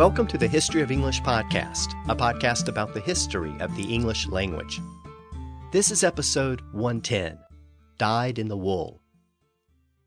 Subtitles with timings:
[0.00, 4.26] Welcome to the History of English podcast, a podcast about the history of the English
[4.28, 4.80] language.
[5.72, 7.38] This is episode 110
[7.98, 9.02] Dyed in the Wool.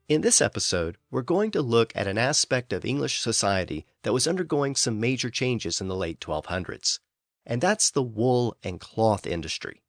[0.09, 4.27] In this episode, we're going to look at an aspect of English society that was
[4.27, 6.97] undergoing some major changes in the late 1200s,
[7.45, 9.83] and that's the wool and cloth industry.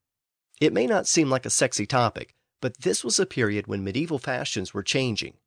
[0.61, 4.19] It may not seem like a sexy topic, but this was a period when medieval
[4.19, 5.39] fashions were changing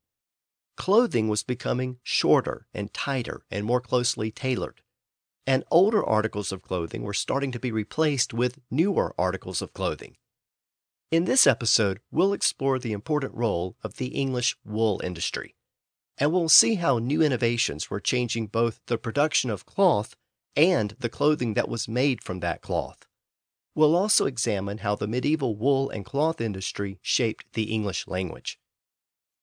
[0.78, 4.82] clothing was becoming shorter and tighter and more closely tailored.
[5.46, 10.16] And older articles of clothing were starting to be replaced with newer articles of clothing.
[11.10, 15.56] In this episode, we'll explore the important role of the English wool industry,
[16.18, 20.16] and we'll see how new innovations were changing both the production of cloth
[20.56, 23.06] and the clothing that was made from that cloth.
[23.74, 28.60] We'll also examine how the medieval wool and cloth industry shaped the English language.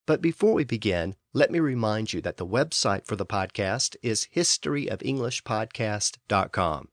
[0.07, 4.29] But before we begin, let me remind you that the website for the podcast is
[4.35, 6.89] historyofenglishpodcast.com,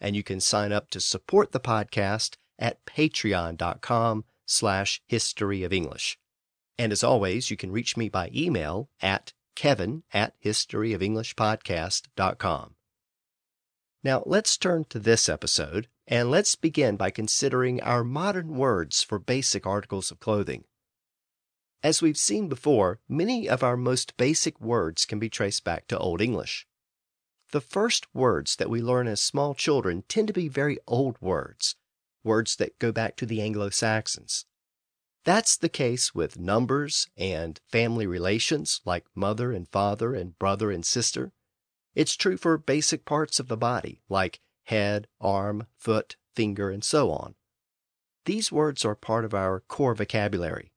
[0.00, 6.16] and you can sign up to support the podcast at patreon.com slash historyofenglish.
[6.78, 12.74] And as always, you can reach me by email at kevin at historyofenglishpodcast.com.
[14.02, 19.18] Now let's turn to this episode, and let's begin by considering our modern words for
[19.18, 20.64] basic articles of clothing.
[21.84, 25.98] As we've seen before, many of our most basic words can be traced back to
[25.98, 26.66] Old English.
[27.52, 31.76] The first words that we learn as small children tend to be very old words,
[32.22, 34.46] words that go back to the Anglo Saxons.
[35.24, 40.86] That's the case with numbers and family relations like mother and father and brother and
[40.86, 41.32] sister.
[41.94, 47.10] It's true for basic parts of the body like head, arm, foot, finger, and so
[47.10, 47.34] on.
[48.24, 50.70] These words are part of our core vocabulary.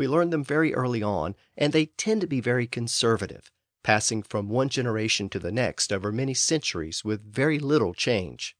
[0.00, 4.48] We learn them very early on, and they tend to be very conservative, passing from
[4.48, 8.56] one generation to the next over many centuries with very little change.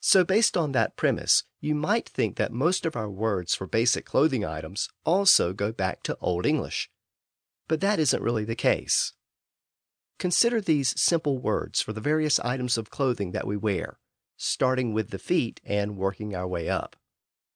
[0.00, 4.06] So, based on that premise, you might think that most of our words for basic
[4.06, 6.88] clothing items also go back to Old English.
[7.68, 9.12] But that isn't really the case.
[10.18, 13.98] Consider these simple words for the various items of clothing that we wear,
[14.38, 16.96] starting with the feet and working our way up.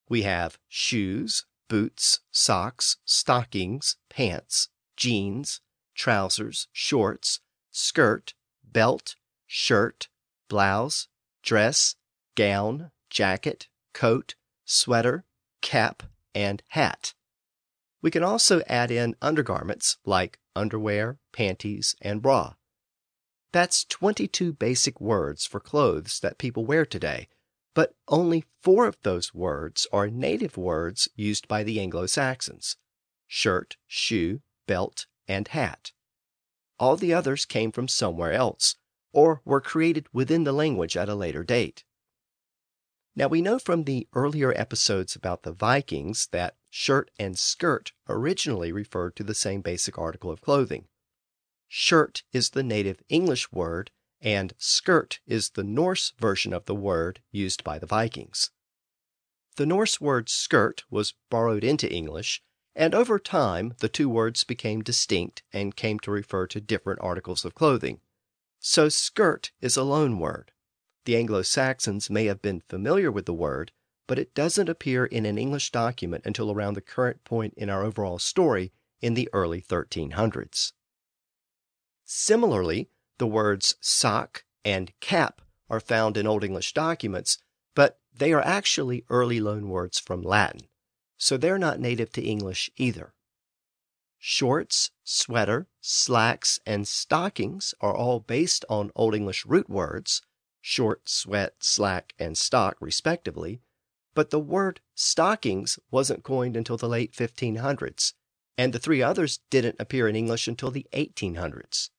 [0.06, 5.60] We have shoes, boots, socks, stockings, pants, jeans,
[5.94, 7.38] trousers, shorts,
[7.70, 9.14] skirt, belt,
[9.46, 10.08] shirt,
[10.48, 11.06] blouse,
[11.44, 11.94] dress,
[12.34, 15.24] gown, jacket, coat, sweater,
[15.62, 16.02] cap,
[16.34, 17.14] and hat.
[18.02, 22.54] We can also add in undergarments like underwear, panties, and bra.
[23.52, 27.28] That's 22 basic words for clothes that people wear today,
[27.74, 32.76] but only four of those words are native words used by the Anglo Saxons
[33.32, 35.92] shirt, shoe, belt, and hat.
[36.80, 38.74] All the others came from somewhere else,
[39.12, 41.84] or were created within the language at a later date.
[43.14, 48.72] Now, we know from the earlier episodes about the Vikings that shirt and skirt originally
[48.72, 50.88] referred to the same basic article of clothing.
[51.68, 57.20] Shirt is the native English word, and skirt is the Norse version of the word
[57.30, 58.50] used by the Vikings.
[59.56, 62.42] The Norse word skirt was borrowed into English,
[62.74, 67.44] and over time the two words became distinct and came to refer to different articles
[67.44, 68.00] of clothing.
[68.58, 70.52] So skirt is a loan word.
[71.06, 73.72] The Anglo Saxons may have been familiar with the word,
[74.06, 77.82] but it doesn't appear in an English document until around the current point in our
[77.82, 80.72] overall story in the early 1300s.
[82.04, 87.36] Similarly, the words sock and cap are found in Old English documents,
[87.74, 90.62] but they are actually early loan words from Latin,
[91.18, 93.12] so they're not native to English either.
[94.18, 100.22] Shorts, sweater, slacks, and stockings are all based on Old English root words,
[100.62, 103.60] short, sweat, slack, and stock, respectively,
[104.14, 108.14] but the word stockings wasn't coined until the late 1500s,
[108.56, 111.90] and the three others didn't appear in English until the 1800s.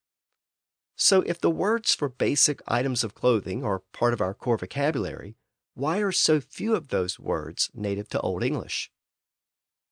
[1.03, 5.35] So, if the words for basic items of clothing are part of our core vocabulary,
[5.73, 8.91] why are so few of those words native to Old English?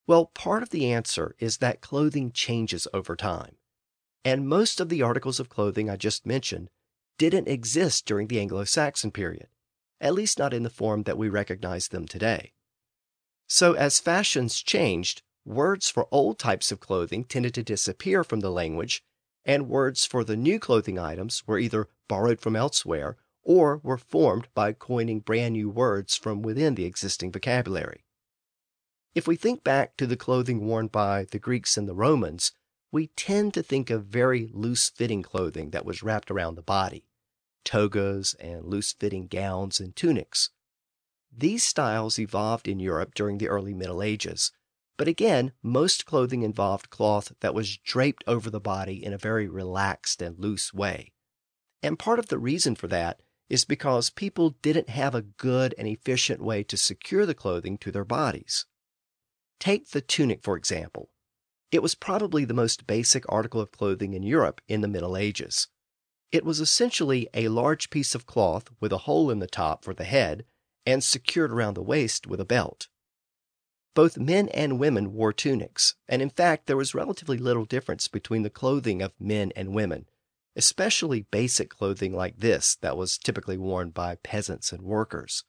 [0.06, 3.56] Well, part of the answer is that clothing changes over time.
[4.23, 6.69] And most of the articles of clothing I just mentioned
[7.17, 9.47] didn't exist during the Anglo Saxon period,
[10.00, 12.53] at least not in the form that we recognize them today.
[13.47, 18.51] So, as fashions changed, words for old types of clothing tended to disappear from the
[18.51, 19.03] language
[19.45, 24.47] and words for the new clothing items were either borrowed from elsewhere or were formed
[24.53, 28.06] by coining brand new words from within the existing vocabulary.
[29.15, 32.51] If we think back to the clothing worn by the Greeks and the Romans,
[32.91, 37.06] we tend to think of very loose fitting clothing that was wrapped around the body.
[37.65, 40.50] togas and loose fitting gowns and tunics.
[41.31, 44.51] These styles evolved in Europe during the early Middle Ages,
[44.99, 49.47] but again, most clothing involved cloth that was draped over the body in a very
[49.47, 51.13] relaxed and loose way.
[51.81, 55.87] And part of the reason for that is because people didn't have a good and
[55.87, 58.65] efficient way to secure the clothing to their bodies.
[59.57, 61.09] Take the tunic, for example.
[61.71, 65.69] It was probably the most basic article of clothing in Europe in the Middle Ages.
[66.33, 69.93] It was essentially a large piece of cloth with a hole in the top for
[69.93, 70.43] the head
[70.85, 72.89] and secured around the waist with a belt.
[73.94, 78.44] Both men and women wore tunics, and in fact, there was relatively little difference between
[78.44, 80.06] the clothing of men and women,
[80.56, 85.44] especially basic clothing like this that was typically worn by peasants and workers.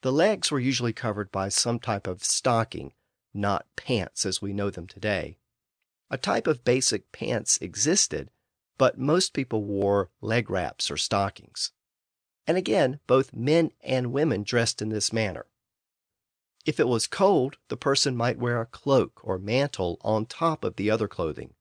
[0.00, 2.94] The legs were usually covered by some type of stocking,
[3.32, 5.38] not pants as we know them today.
[6.10, 8.30] A type of basic pants existed,
[8.78, 11.72] but most people wore leg wraps or stockings.
[12.46, 15.46] And again, both men and women dressed in this manner.
[16.64, 20.76] If it was cold, the person might wear a cloak or mantle on top of
[20.76, 21.54] the other clothing.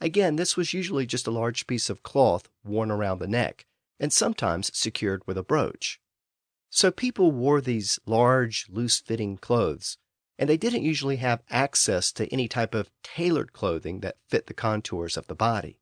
[0.00, 3.66] Again, this was usually just a large piece of cloth worn around the neck
[3.98, 6.00] and sometimes secured with a brooch.
[6.70, 9.96] So people wore these large, loose fitting clothes,
[10.38, 14.54] and they didn't usually have access to any type of tailored clothing that fit the
[14.54, 15.80] contours of the body.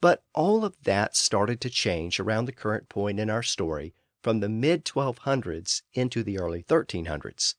[0.00, 3.94] But all of that started to change around the current point in our story
[4.24, 7.56] from the mid 1200s into the early 1300s.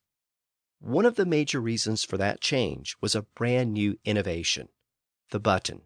[0.79, 4.69] One of the major reasons for that change was a brand new innovation
[5.29, 5.83] the button.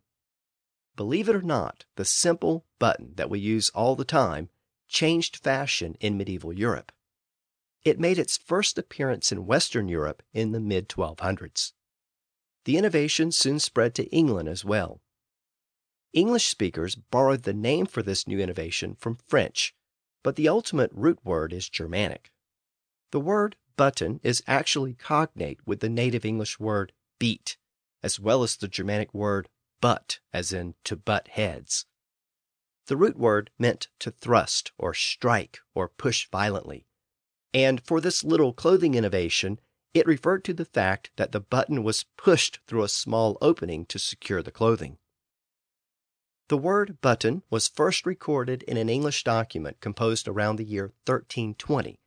[0.96, 4.50] Believe it or not, the simple button that we use all the time
[4.88, 6.94] changed fashion in medieval Europe.
[7.84, 11.74] It made its first appearance in Western Europe in the mid 1200s.
[12.64, 15.02] The innovation soon spread to England as well.
[16.14, 19.74] English speakers borrowed the name for this new innovation from French,
[20.24, 22.32] but the ultimate root word is Germanic.
[23.12, 27.58] The word button is actually cognate with the native English word beat,
[28.04, 29.50] as well as the Germanic word
[29.82, 31.86] butt, as in to butt heads.
[32.88, 36.88] The root word meant to thrust or strike or push violently.
[37.54, 39.60] And for this little clothing innovation,
[39.94, 44.00] it referred to the fact that the button was pushed through a small opening to
[44.00, 44.98] secure the clothing.
[46.50, 52.00] The word button was first recorded in an English document composed around the year 1320.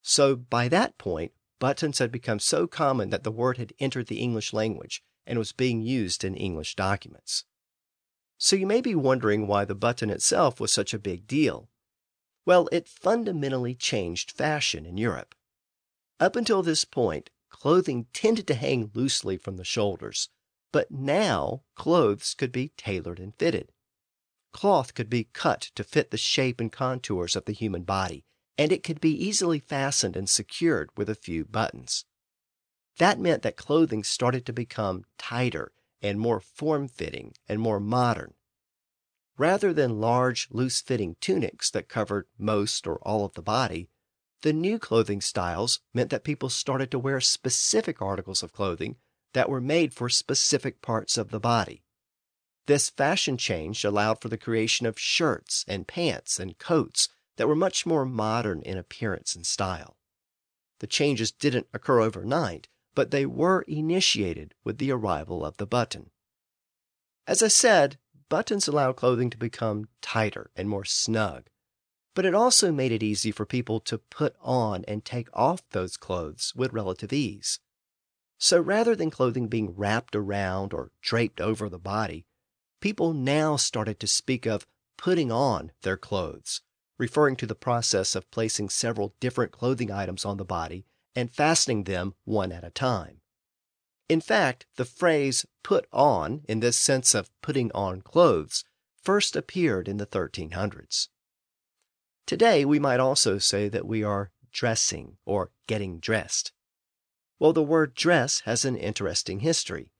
[0.00, 4.20] So by that point, buttons had become so common that the word had entered the
[4.20, 7.44] English language and was being used in English documents.
[8.38, 11.68] So you may be wondering why the button itself was such a big deal.
[12.46, 15.34] Well, it fundamentally changed fashion in Europe.
[16.18, 20.30] Up until this point, clothing tended to hang loosely from the shoulders,
[20.72, 23.72] but now clothes could be tailored and fitted.
[24.52, 28.24] Cloth could be cut to fit the shape and contours of the human body,
[28.58, 32.04] and it could be easily fastened and secured with a few buttons.
[32.98, 38.34] That meant that clothing started to become tighter and more form fitting and more modern.
[39.38, 43.88] Rather than large, loose fitting tunics that covered most or all of the body,
[44.42, 48.96] the new clothing styles meant that people started to wear specific articles of clothing
[49.32, 51.82] that were made for specific parts of the body.
[52.66, 57.56] This fashion change allowed for the creation of shirts and pants and coats that were
[57.56, 59.96] much more modern in appearance and style.
[60.80, 66.10] The changes didn't occur overnight, but they were initiated with the arrival of the button.
[67.26, 67.98] As I said,
[68.28, 71.48] buttons allow clothing to become tighter and more snug,
[72.14, 75.96] but it also made it easy for people to put on and take off those
[75.96, 77.60] clothes with relative ease.
[78.38, 82.26] So rather than clothing being wrapped around or draped over the body,
[82.80, 86.62] people now started to speak of putting on their clothes,
[86.98, 90.84] referring to the process of placing several different clothing items on the body
[91.14, 93.20] and fastening them one at a time.
[94.08, 98.64] In fact, the phrase put on, in this sense of putting on clothes,
[99.02, 101.08] first appeared in the 1300s.
[102.26, 106.52] Today, we might also say that we are dressing or getting dressed.
[107.38, 109.92] Well, the word dress has an interesting history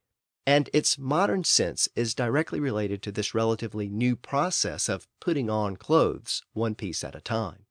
[0.47, 5.77] and its modern sense is directly related to this relatively new process of putting on
[5.77, 7.67] clothes one piece at a time.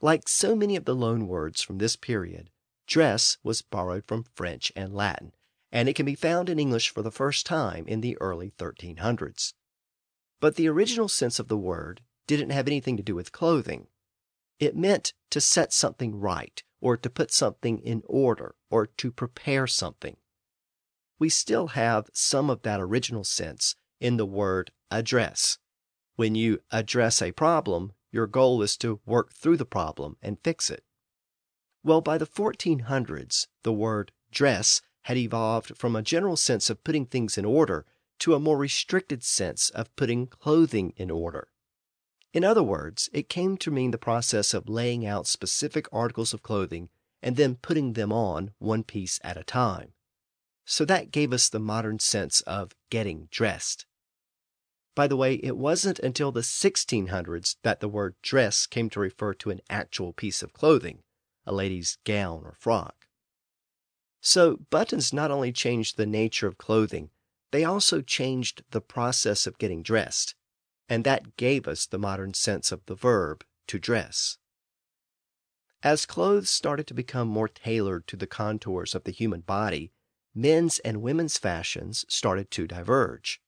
[0.00, 2.50] Like so many of the loan words from this period,
[2.86, 5.32] dress was borrowed from French and Latin,
[5.70, 9.54] and it can be found in English for the first time in the early 1300s.
[10.40, 13.88] But the original sense of the word didn't have anything to do with clothing.
[14.58, 19.66] It meant to set something right, or to put something in order, or to prepare
[19.66, 20.16] something
[21.18, 25.58] we still have some of that original sense in the word address.
[26.16, 30.70] When you address a problem, your goal is to work through the problem and fix
[30.70, 30.84] it.
[31.82, 37.06] Well, by the 1400s, the word dress had evolved from a general sense of putting
[37.06, 37.86] things in order
[38.18, 41.48] to a more restricted sense of putting clothing in order.
[42.32, 46.42] In other words, it came to mean the process of laying out specific articles of
[46.42, 46.88] clothing
[47.22, 49.92] and then putting them on one piece at a time.
[50.66, 53.86] So that gave us the modern sense of getting dressed.
[54.96, 59.32] By the way, it wasn't until the 1600s that the word dress came to refer
[59.34, 61.04] to an actual piece of clothing,
[61.46, 63.06] a lady's gown or frock.
[64.20, 67.10] So, buttons not only changed the nature of clothing,
[67.52, 70.34] they also changed the process of getting dressed,
[70.88, 74.38] and that gave us the modern sense of the verb to dress.
[75.82, 79.92] As clothes started to become more tailored to the contours of the human body,
[80.36, 83.40] men's and women's fashions started to diverge.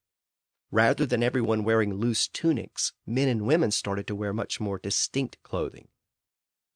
[0.71, 5.43] Rather than everyone wearing loose tunics, men and women started to wear much more distinct
[5.43, 5.89] clothing.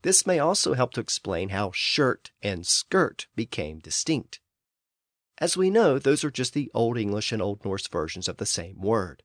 [0.03, 4.41] This may also help to explain how shirt and skirt became distinct.
[5.39, 8.47] As we know, those are just the Old English and Old Norse versions of the
[8.47, 9.23] same word.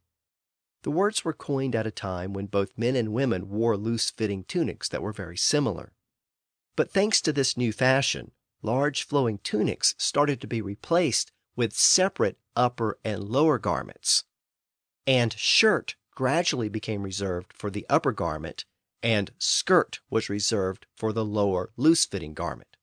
[0.83, 4.43] The words were coined at a time when both men and women wore loose fitting
[4.43, 5.93] tunics that were very similar.
[6.75, 8.31] But thanks to this new fashion,
[8.67, 14.25] large flowing tunics started to be replaced with separate upper and lower garments.
[15.07, 18.65] And shirt gradually became reserved for the upper garment,
[19.01, 22.75] and skirt was reserved for the lower loose fitting garment.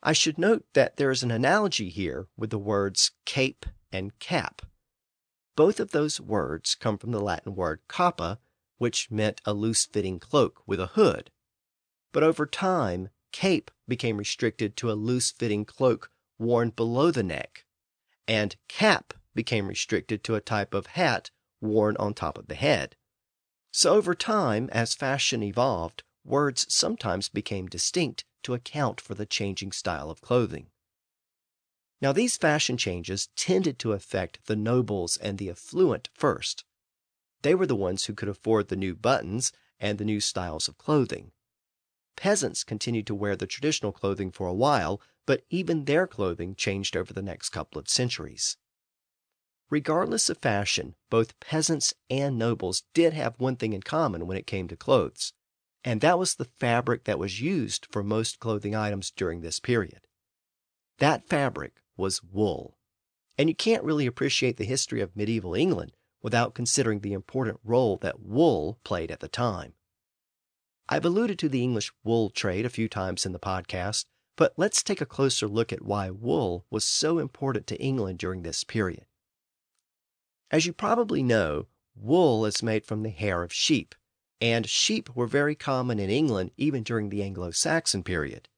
[0.00, 4.62] I should note that there is an analogy here with the words cape and cap.
[5.56, 8.38] Both of those words come from the Latin word capa,
[8.78, 11.32] which meant a loose fitting cloak with a hood.
[12.12, 17.64] But over time, cape became restricted to a loose fitting cloak worn below the neck,
[18.26, 22.96] and cap became restricted to a type of hat worn on top of the head.
[23.72, 29.72] So over time, as fashion evolved, words sometimes became distinct to account for the changing
[29.72, 30.68] style of clothing.
[32.00, 36.64] Now, these fashion changes tended to affect the nobles and the affluent first.
[37.42, 40.78] They were the ones who could afford the new buttons and the new styles of
[40.78, 41.32] clothing.
[42.16, 46.96] Peasants continued to wear the traditional clothing for a while, but even their clothing changed
[46.96, 48.56] over the next couple of centuries.
[49.70, 54.46] Regardless of fashion, both peasants and nobles did have one thing in common when it
[54.46, 55.32] came to clothes
[55.84, 60.00] and that was the fabric that was used for most clothing items during this period.
[60.98, 62.76] That fabric was wool.
[63.38, 67.96] And you can't really appreciate the history of medieval England without considering the important role
[67.98, 69.72] that wool played at the time.
[70.92, 74.82] I've alluded to the English wool trade a few times in the podcast, but let's
[74.82, 79.06] take a closer look at why wool was so important to England during this period.
[80.50, 83.94] As you probably know, wool is made from the hair of sheep,
[84.40, 88.48] and sheep were very common in England even during the Anglo Saxon period.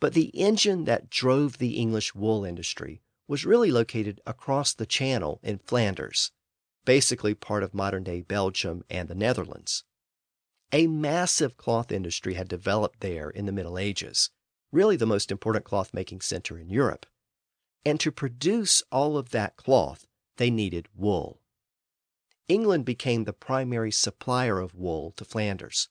[0.00, 5.40] But the engine that drove the English wool industry was really located across the Channel
[5.42, 6.30] in Flanders,
[6.84, 9.82] basically part of modern day Belgium and the Netherlands.
[10.74, 14.30] A massive cloth industry had developed there in the Middle Ages,
[14.72, 17.06] really the most important cloth making center in Europe.
[17.84, 21.40] And to produce all of that cloth, they needed wool.
[22.48, 25.90] England became the primary supplier of wool to Flanders.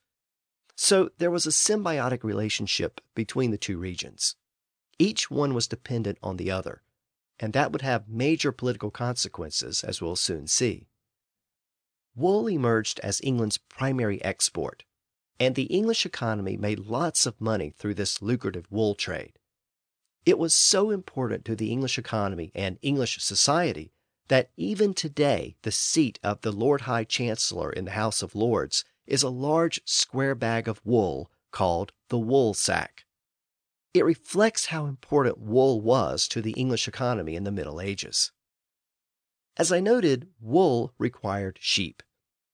[0.75, 4.36] So there was a symbiotic relationship between the two regions.
[5.00, 6.84] Each one was dependent on the other,
[7.40, 10.88] and that would have major political consequences, as we'll soon see.
[12.15, 14.84] Wool emerged as England's primary export,
[15.39, 19.39] and the English economy made lots of money through this lucrative wool trade.
[20.25, 23.91] It was so important to the English economy and English society
[24.27, 28.86] that even today the seat of the Lord High Chancellor in the House of Lords
[29.05, 33.05] is a large square bag of wool called the wool sack.
[33.93, 38.32] It reflects how important wool was to the English economy in the Middle Ages.
[39.58, 42.02] As I noted, wool required sheep,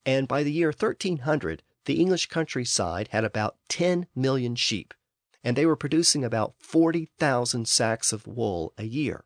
[0.05, 4.93] and by the year 1300, the English countryside had about 10 million sheep,
[5.43, 9.25] and they were producing about 40,000 sacks of wool a year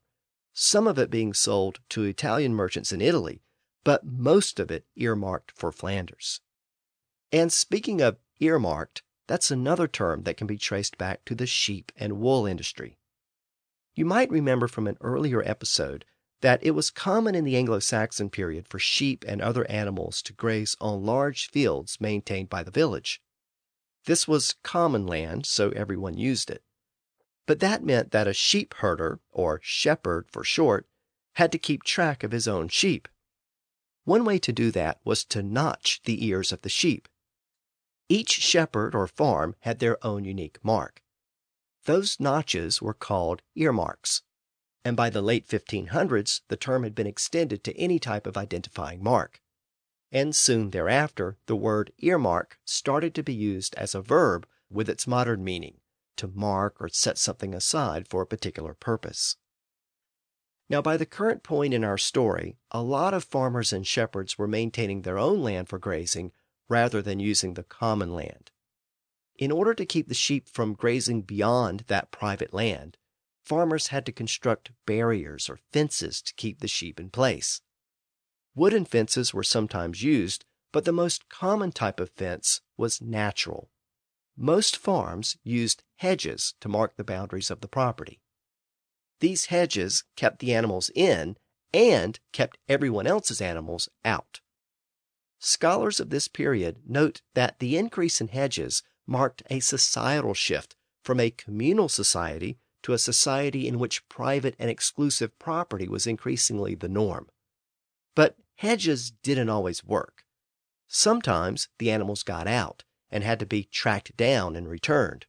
[0.53, 3.42] some of it being sold to Italian merchants in Italy,
[3.84, 6.42] but most of it earmarked for Flanders.
[7.32, 11.92] And speaking of earmarked, that's another term that can be traced back to the sheep
[11.98, 13.00] and wool industry.
[13.96, 16.06] You might remember from an earlier episode
[16.43, 20.33] that it was common in the Anglo Saxon period for sheep and other animals to
[20.33, 23.21] graze on large fields maintained by the village.
[24.03, 26.62] This was common land, so everyone used it.
[27.45, 30.85] But that meant that a sheep herder, or shepherd for short,
[31.35, 33.07] had to keep track of his own sheep.
[34.03, 37.07] One way to do that was to notch the ears of the sheep.
[38.09, 41.01] Each shepherd or farm had their own unique mark.
[41.85, 44.23] Those notches were called earmarks,
[44.85, 49.03] and by the late 1500s the term had been extended to any type of identifying
[49.03, 49.41] mark.
[50.11, 55.07] And soon thereafter, the word earmark started to be used as a verb with its
[55.07, 55.79] modern meaning
[56.17, 59.37] to mark or set something aside for a particular purpose.
[60.69, 64.47] Now, by the current point in our story, a lot of farmers and shepherds were
[64.47, 66.31] maintaining their own land for grazing
[66.69, 68.51] rather than using the common land.
[69.35, 72.97] In order to keep the sheep from grazing beyond that private land,
[73.43, 77.62] farmers had to construct barriers or fences to keep the sheep in place.
[78.55, 83.69] Wooden fences were sometimes used, but the most common type of fence was natural.
[84.35, 88.21] Most farms used hedges to mark the boundaries of the property.
[89.19, 91.38] These hedges kept the animals in
[91.73, 94.41] and kept everyone else's animals out.
[95.39, 101.19] Scholars of this period note that the increase in hedges marked a societal shift from
[101.19, 106.89] a communal society to a society in which private and exclusive property was increasingly the
[106.89, 107.29] norm.
[108.15, 110.23] But hedges didn't always work.
[110.87, 115.25] Sometimes the animals got out and had to be tracked down and returned.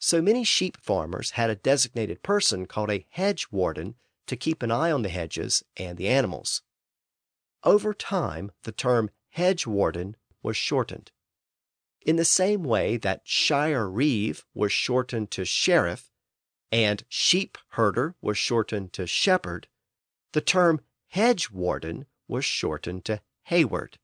[0.00, 4.70] So many sheep farmers had a designated person called a hedge warden to keep an
[4.70, 6.62] eye on the hedges and the animals.
[7.64, 11.10] Over time, the term hedge warden was shortened.
[12.00, 16.10] In the same way that shire reeve was shortened to sheriff
[16.70, 19.68] and sheep herder was shortened to shepherd,
[20.32, 23.98] the term hedge warden was shortened to hayward.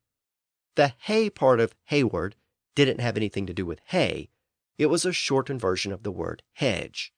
[0.74, 2.36] The hay part of hayward
[2.74, 4.30] didn't have anything to do with hay,
[4.78, 7.12] it was a shortened version of the word hedge.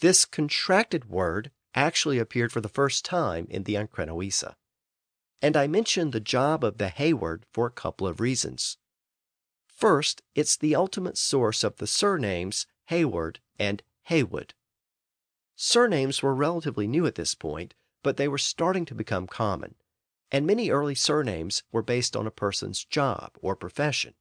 [0.00, 4.54] This contracted word actually appeared for the first time in the Ancrene Wisse.
[5.40, 8.78] And I mention the job of the hayward for a couple of reasons.
[9.66, 14.54] First, it's the ultimate source of the surnames Hayward and Haywood.
[15.56, 19.74] Surnames were relatively new at this point, but they were starting to become common,
[20.30, 24.14] and many early surnames were based on a person's job or profession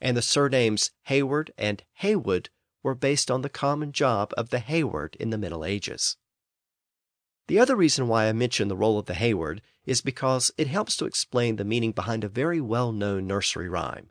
[0.00, 2.48] and the surnames Hayward and Haywood
[2.82, 6.16] were based on the common job of the Hayward in the Middle Ages.
[7.48, 10.96] The other reason why I mention the role of the Hayward is because it helps
[10.96, 14.10] to explain the meaning behind a very well known nursery rhyme.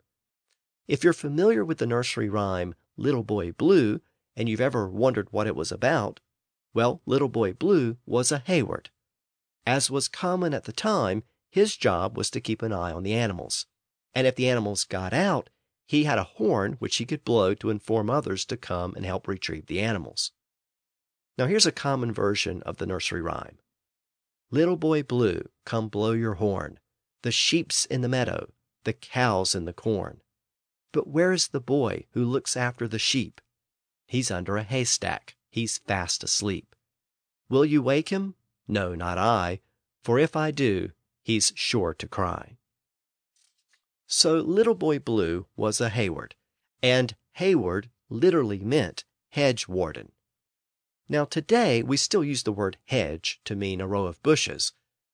[0.86, 4.00] If you're familiar with the nursery rhyme Little Boy Blue
[4.40, 6.18] and you've ever wondered what it was about,
[6.72, 8.88] well, Little Boy Blue was a Hayward.
[9.66, 13.12] As was common at the time, his job was to keep an eye on the
[13.12, 13.66] animals.
[14.14, 15.50] And if the animals got out,
[15.86, 19.28] he had a horn which he could blow to inform others to come and help
[19.28, 20.32] retrieve the animals.
[21.36, 23.58] Now here's a common version of the nursery rhyme.
[24.50, 26.78] Little boy blue, come blow your horn.
[27.20, 28.50] The sheep's in the meadow,
[28.84, 30.22] the cow's in the corn.
[30.92, 33.42] But where's the boy who looks after the sheep?
[34.10, 36.74] He's under a haystack, he's fast asleep.
[37.48, 38.34] Will you wake him?
[38.66, 39.60] No, not I,
[40.02, 40.90] for if I do,
[41.22, 42.56] he's sure to cry.
[44.08, 46.34] So Little Boy Blue was a Hayward,
[46.82, 50.10] and Hayward literally meant hedge warden.
[51.08, 54.72] Now, today we still use the word hedge to mean a row of bushes,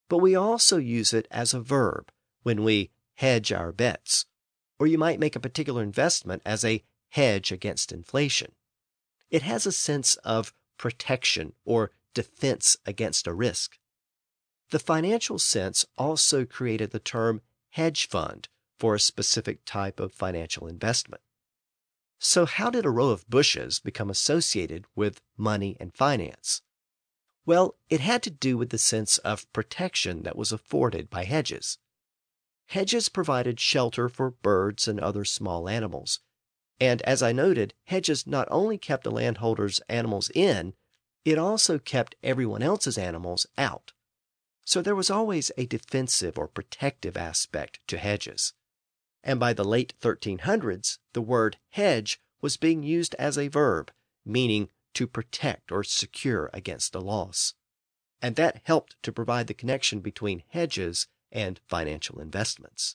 [0.09, 2.11] but we also use it as a verb
[2.45, 4.25] when we hedge our bets,
[4.79, 8.53] or you might make a particular investment as a hedge against inflation.
[9.31, 13.79] It has a sense of protection or defense against a risk.
[14.71, 20.67] The financial sense also created the term hedge fund for a specific type of financial
[20.67, 21.23] investment.
[22.19, 26.62] So, how did a row of bushes become associated with money and finance?
[27.45, 31.79] Well, it had to do with the sense of protection that was afforded by hedges.
[32.67, 36.21] Hedges provided shelter for birds and other small animals.
[36.81, 40.75] And as I noted, hedges not only kept the landholder's animals in,
[41.25, 43.93] it also kept everyone else's animals out.
[44.65, 48.53] So there was always a defensive or protective aspect to hedges
[49.27, 53.91] and by the late 1300s, the word hedge was being used as a verb,
[54.25, 57.55] meaning to protect or secure against a loss.
[58.23, 62.95] And that helped to provide the connection between hedges and financial investments.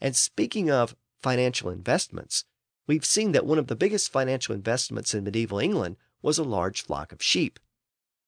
[0.00, 2.46] And speaking of financial investments,
[2.86, 6.82] we've seen that one of the biggest financial investments in medieval England was a large
[6.82, 7.58] flock of sheep.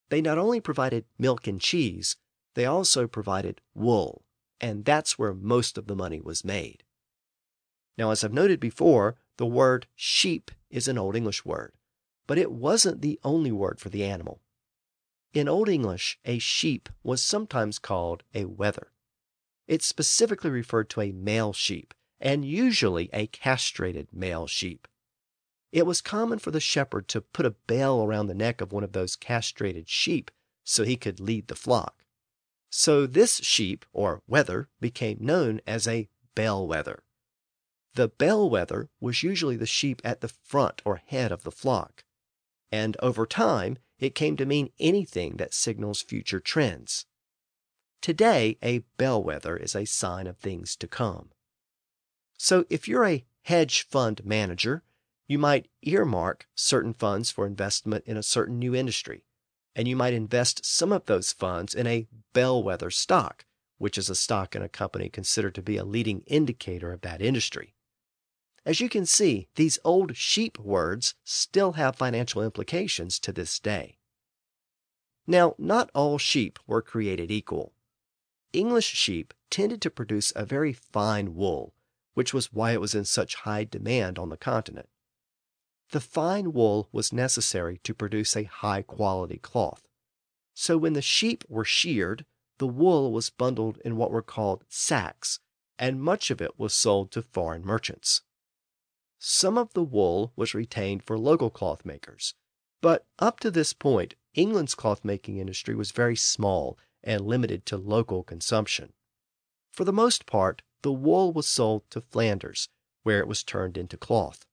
[0.08, 2.16] They not only provided milk and cheese,
[2.54, 4.24] they also provided wool,
[4.60, 6.82] and that's where most of the money was made.
[7.96, 11.72] Now, as I've noted before, the word sheep is an Old English word,
[12.26, 14.40] but it wasn't the only word for the animal.
[15.32, 18.92] In Old English, a sheep was sometimes called a wether.
[19.68, 24.88] it specifically referred to a male sheep, and usually a castrated male sheep.
[25.70, 28.84] It was common for the shepherd to put a bell around the neck of one
[28.84, 30.30] of those castrated sheep
[30.64, 32.04] so he could lead the flock.
[32.70, 37.02] So this sheep, or wether, became known as a bellwether.
[37.94, 42.04] The bellwether was usually the sheep at the front or head of the flock,
[42.70, 47.06] and over time it came to mean anything that signals future trends.
[48.00, 51.30] Today, a bellwether is a sign of things to come.
[52.38, 54.84] So if you're a hedge fund manager,
[55.26, 59.24] you might earmark certain funds for investment in a certain new industry,
[59.74, 63.44] and you might invest some of those funds in a bellwether stock,
[63.76, 67.20] which is a stock in a company considered to be a leading indicator of that
[67.20, 67.74] industry.
[68.64, 73.98] As you can see, these old sheep words still have financial implications to this day.
[75.26, 77.72] Now, not all sheep were created equal.
[78.52, 81.74] English sheep tended to produce a very fine wool,
[82.14, 84.88] which was why it was in such high demand on the continent.
[85.90, 89.82] The fine wool was necessary to produce a high quality cloth.
[90.54, 92.26] So when the sheep were sheared,
[92.58, 95.40] the wool was bundled in what were called sacks,
[95.78, 98.22] and much of it was sold to foreign merchants.
[99.18, 102.34] Some of the wool was retained for local cloth makers,
[102.80, 107.76] but up to this point, England's cloth making industry was very small and limited to
[107.76, 108.92] local consumption.
[109.72, 112.68] For the most part, the wool was sold to Flanders,
[113.02, 114.44] where it was turned into cloth.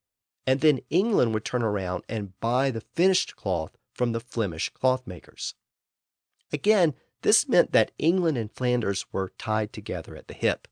[0.48, 5.08] And then England would turn around and buy the finished cloth from the Flemish cloth
[5.08, 5.56] makers.
[6.52, 10.68] Again, this meant that England and Flanders were tied together at the hip.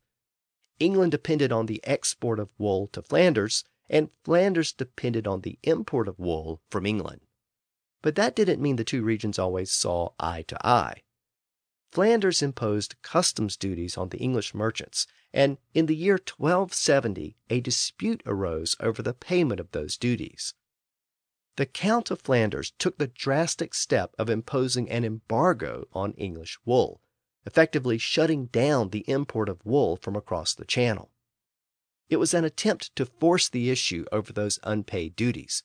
[0.80, 6.08] England depended on the export of wool to Flanders, and Flanders depended on the import
[6.08, 7.22] of wool from England.
[8.02, 11.04] But that didn't mean the two regions always saw eye to eye.
[11.92, 18.22] Flanders imposed customs duties on the English merchants, and in the year 1270 a dispute
[18.26, 20.54] arose over the payment of those duties.
[21.56, 27.02] The Count of Flanders took the drastic step of imposing an embargo on English wool,
[27.46, 31.12] effectively shutting down the import of wool from across the Channel.
[32.10, 35.64] It was an attempt to force the issue over those unpaid duties,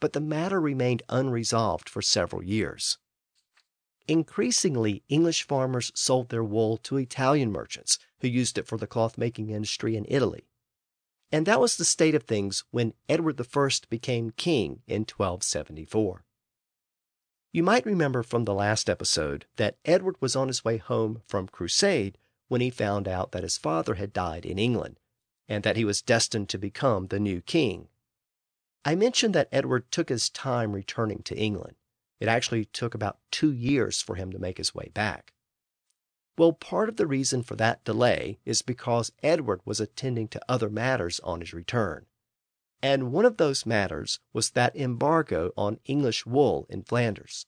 [0.00, 2.98] but the matter remained unresolved for several years.
[4.08, 9.16] Increasingly, English farmers sold their wool to Italian merchants who used it for the cloth
[9.16, 10.48] making industry in Italy.
[11.30, 16.24] And that was the state of things when Edward I became king in 1274.
[17.52, 21.48] You might remember from the last episode that Edward was on his way home from
[21.48, 24.98] crusade when he found out that his father had died in England
[25.48, 27.88] and that he was destined to become the new king.
[28.84, 31.76] I mentioned that Edward took his time returning to England.
[32.22, 35.32] It actually took about two years for him to make his way back.
[36.38, 40.70] Well, part of the reason for that delay is because Edward was attending to other
[40.70, 42.06] matters on his return.
[42.80, 47.46] And one of those matters was that embargo on English wool in Flanders.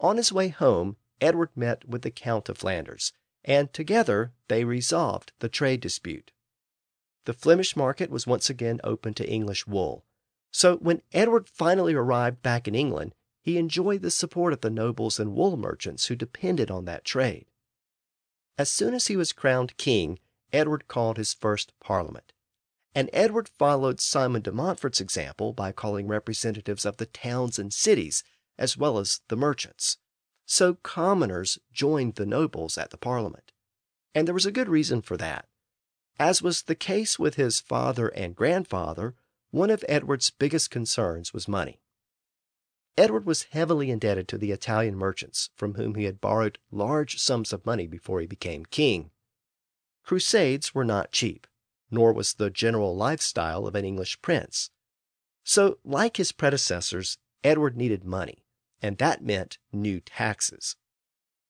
[0.00, 3.12] On his way home, Edward met with the Count of Flanders,
[3.44, 6.30] and together they resolved the trade dispute.
[7.26, 10.06] The Flemish market was once again open to English wool.
[10.50, 13.12] So when Edward finally arrived back in England,
[13.48, 17.46] he enjoyed the support of the nobles and wool merchants who depended on that trade.
[18.58, 20.18] As soon as he was crowned king,
[20.52, 22.34] Edward called his first parliament.
[22.94, 28.22] And Edward followed Simon de Montfort's example by calling representatives of the towns and cities,
[28.58, 29.96] as well as the merchants.
[30.44, 33.52] So commoners joined the nobles at the parliament.
[34.14, 35.46] And there was a good reason for that.
[36.20, 39.14] As was the case with his father and grandfather,
[39.52, 41.80] one of Edward's biggest concerns was money.
[42.98, 47.52] Edward was heavily indebted to the Italian merchants from whom he had borrowed large sums
[47.52, 49.10] of money before he became king.
[50.02, 51.46] Crusades were not cheap,
[51.90, 54.70] nor was the general lifestyle of an English prince.
[55.44, 58.44] So, like his predecessors, Edward needed money,
[58.82, 60.76] and that meant new taxes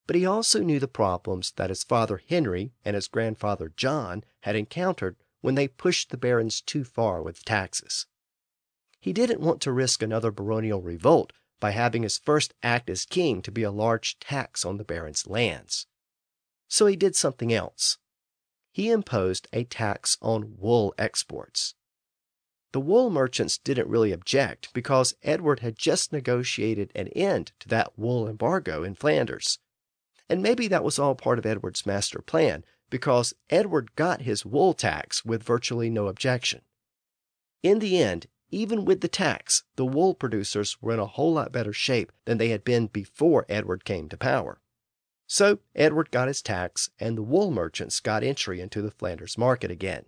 [0.08, 4.56] but he also knew the problems that his father Henry and his grandfather John had
[4.56, 8.06] encountered when they pushed the barons too far with taxes.
[8.98, 13.42] He didn't want to risk another baronial revolt by having his first act as king
[13.42, 15.86] to be a large tax on the barons' lands.
[16.68, 17.98] So he did something else.
[18.70, 21.74] He imposed a tax on wool exports.
[22.72, 27.98] The wool merchants didn't really object because Edward had just negotiated an end to that
[27.98, 29.58] wool embargo in Flanders.
[30.28, 34.74] And maybe that was all part of Edward's master plan, because Edward got his wool
[34.74, 36.60] tax with virtually no objection.
[37.62, 41.52] In the end, even with the tax, the wool producers were in a whole lot
[41.52, 44.60] better shape than they had been before Edward came to power.
[45.26, 49.70] So Edward got his tax, and the wool merchants got entry into the Flanders market
[49.70, 50.06] again.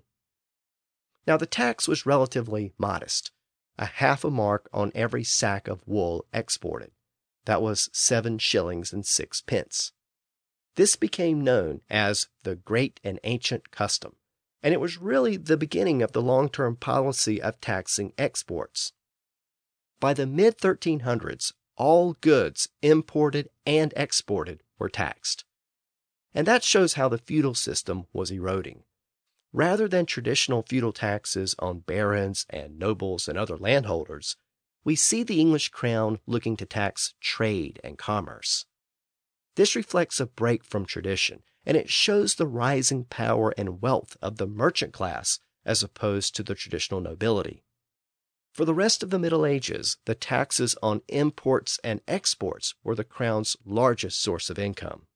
[1.27, 3.31] Now, the tax was relatively modest
[3.79, 6.91] a half a mark on every sack of wool exported.
[7.47, 9.93] That was seven shillings and six pence.
[10.75, 14.17] This became known as the Great and Ancient Custom,
[14.63, 18.93] and it was really the beginning of the long term policy of taxing exports.
[20.01, 25.45] By the mid 1300s, all goods imported and exported were taxed.
[26.35, 28.85] And that shows how the feudal system was eroding.
[29.53, 34.37] Rather than traditional feudal taxes on barons and nobles and other landholders,
[34.85, 38.67] we see the English crown looking to tax trade and commerce.
[39.57, 44.37] This reflects a break from tradition, and it shows the rising power and wealth of
[44.37, 47.63] the merchant class as opposed to the traditional nobility.
[48.53, 53.05] For the rest of the Middle Ages, the taxes on imports and exports were the
[53.05, 55.07] crown's largest source of income.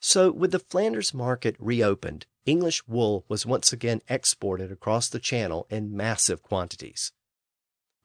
[0.00, 5.66] So, with the Flanders market reopened, English wool was once again exported across the Channel
[5.68, 7.12] in massive quantities.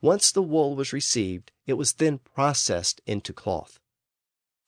[0.00, 3.78] Once the wool was received, it was then processed into cloth.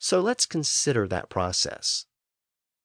[0.04, 2.04] So let's consider that process.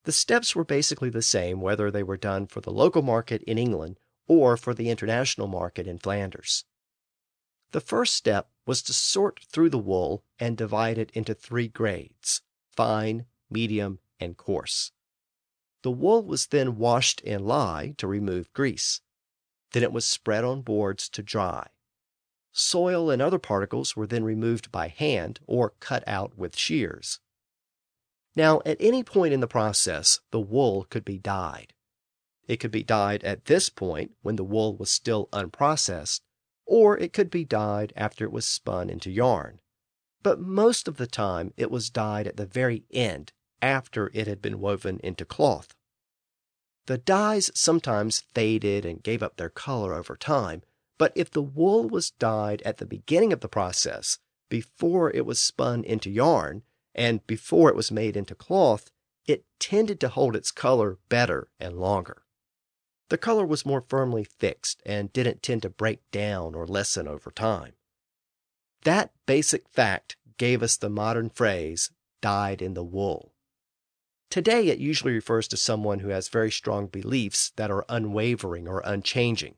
[0.05, 3.57] The steps were basically the same whether they were done for the local market in
[3.57, 6.63] England or for the international market in Flanders.
[7.71, 12.41] The first step was to sort through the wool and divide it into three grades
[12.77, 14.93] fine, medium, and coarse.
[15.81, 19.01] The wool was then washed in lye to remove grease.
[19.73, 21.67] Then it was spread on boards to dry.
[22.59, 27.19] Soil and other particles were then removed by hand or cut out with shears.
[28.35, 31.73] Now, at any point in the process, the wool could be dyed.
[32.47, 36.21] It could be dyed at this point when the wool was still unprocessed,
[36.65, 39.59] or it could be dyed after it was spun into yarn.
[40.21, 44.41] But most of the time, it was dyed at the very end after it had
[44.41, 45.75] been woven into cloth.
[46.87, 50.63] The dyes sometimes faded and gave up their color over time,
[50.99, 55.39] but if the wool was dyed at the beginning of the process, before it was
[55.39, 56.61] spun into yarn,
[56.93, 58.91] and before it was made into cloth,
[59.25, 62.23] it tended to hold its color better and longer.
[63.07, 67.31] The color was more firmly fixed and didn't tend to break down or lessen over
[67.31, 67.73] time.
[68.83, 73.33] That basic fact gave us the modern phrase, dyed in the wool.
[74.29, 78.81] Today, it usually refers to someone who has very strong beliefs that are unwavering or
[78.85, 79.55] unchanging.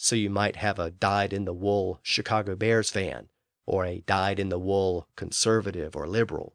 [0.00, 3.28] So you might have a dyed in the wool Chicago Bears fan,
[3.66, 6.54] or a dyed in the wool conservative or liberal.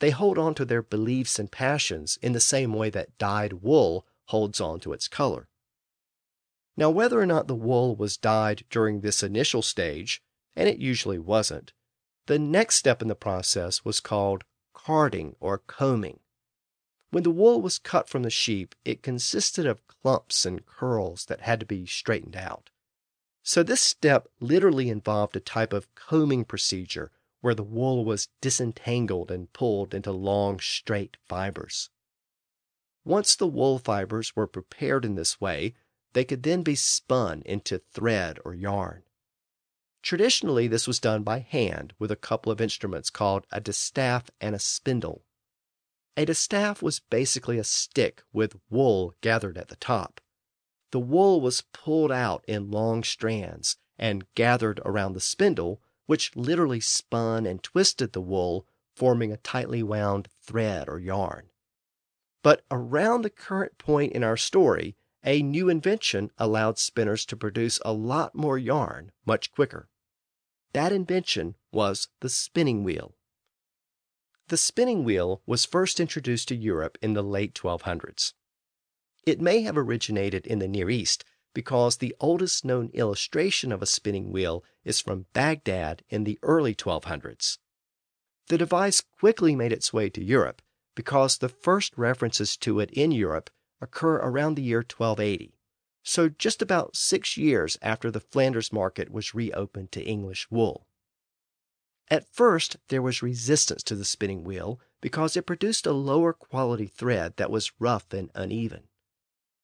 [0.00, 4.06] They hold on to their beliefs and passions in the same way that dyed wool
[4.28, 5.48] holds on to its color.
[6.78, 10.22] Now, whether or not the wool was dyed during this initial stage,
[10.56, 11.74] and it usually wasn't,
[12.24, 16.20] the next step in the process was called carding or combing.
[17.10, 21.42] When the wool was cut from the sheep, it consisted of clumps and curls that
[21.42, 22.70] had to be straightened out.
[23.48, 29.30] So this step literally involved a type of combing procedure where the wool was disentangled
[29.30, 31.88] and pulled into long, straight fibers.
[33.06, 35.74] Once the wool fibers were prepared in this way,
[36.12, 39.04] they could then be spun into thread or yarn.
[40.02, 44.54] Traditionally, this was done by hand with a couple of instruments called a distaff and
[44.54, 45.24] a spindle.
[46.18, 50.20] A distaff was basically a stick with wool gathered at the top.
[50.90, 56.80] The wool was pulled out in long strands and gathered around the spindle, which literally
[56.80, 61.50] spun and twisted the wool, forming a tightly wound thread or yarn.
[62.42, 67.80] But around the current point in our story, a new invention allowed spinners to produce
[67.84, 69.88] a lot more yarn much quicker.
[70.72, 73.14] That invention was the spinning wheel.
[74.46, 78.32] The spinning wheel was first introduced to Europe in the late 1200s.
[79.28, 83.86] It may have originated in the Near East because the oldest known illustration of a
[83.86, 87.58] spinning wheel is from Baghdad in the early 1200s.
[88.46, 90.62] The device quickly made its way to Europe
[90.94, 93.50] because the first references to it in Europe
[93.82, 95.52] occur around the year 1280,
[96.02, 100.86] so just about six years after the Flanders market was reopened to English wool.
[102.10, 106.86] At first, there was resistance to the spinning wheel because it produced a lower quality
[106.86, 108.84] thread that was rough and uneven.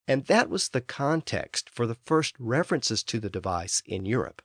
[0.06, 4.42] And that was the context for the first references to the device in Europe.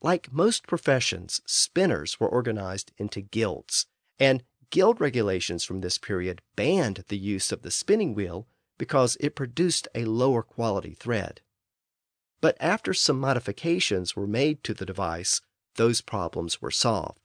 [0.00, 3.86] Like most professions, spinners were organized into guilds,
[4.18, 9.36] and guild regulations from this period banned the use of the spinning wheel because it
[9.36, 11.40] produced a lower quality thread.
[12.40, 15.40] But after some modifications were made to the device,
[15.76, 17.21] those problems were solved.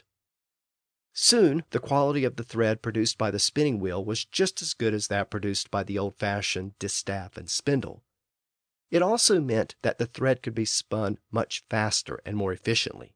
[1.20, 4.94] Soon, the quality of the thread produced by the spinning wheel was just as good
[4.94, 8.04] as that produced by the old fashioned distaff and spindle.
[8.92, 13.16] It also meant that the thread could be spun much faster and more efficiently.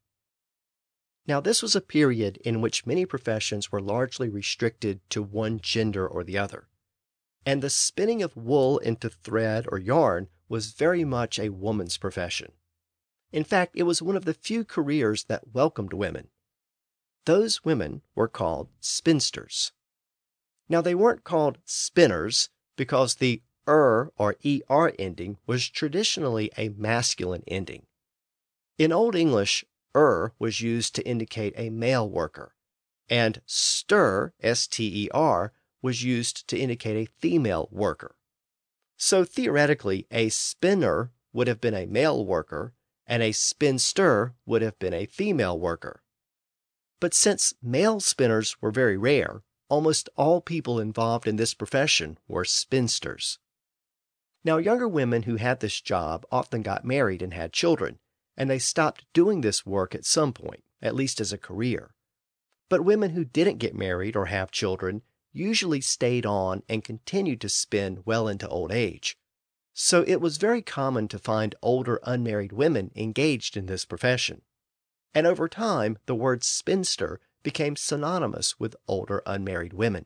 [1.28, 6.08] Now, this was a period in which many professions were largely restricted to one gender
[6.08, 6.70] or the other,
[7.46, 12.54] and the spinning of wool into thread or yarn was very much a woman's profession.
[13.32, 16.30] In fact, it was one of the few careers that welcomed women.
[17.26, 19.72] Those women were called spinsters.
[20.68, 24.36] Now, they weren't called spinners because the er or
[24.70, 27.86] er ending was traditionally a masculine ending.
[28.78, 29.64] In Old English,
[29.96, 32.56] er was used to indicate a male worker,
[33.10, 38.16] and ster, S T E R, was used to indicate a female worker.
[38.98, 42.74] So theoretically, a spinner would have been a male worker,
[43.06, 46.02] and a spinster would have been a female worker.
[47.02, 52.46] But since male spinners were very rare, almost all people involved in this profession were
[52.46, 53.40] spinsters.
[54.44, 57.98] Now, younger women who had this job often got married and had children,
[58.38, 61.96] and they stopped doing this work at some point, at least as a career.
[62.70, 65.02] But women who didn't get married or have children
[65.34, 69.18] usually stayed on and continued to spin well into old age.
[69.74, 74.44] So it was very common to find older unmarried women engaged in this profession.
[75.14, 80.06] And over time, the word spinster became synonymous with older unmarried women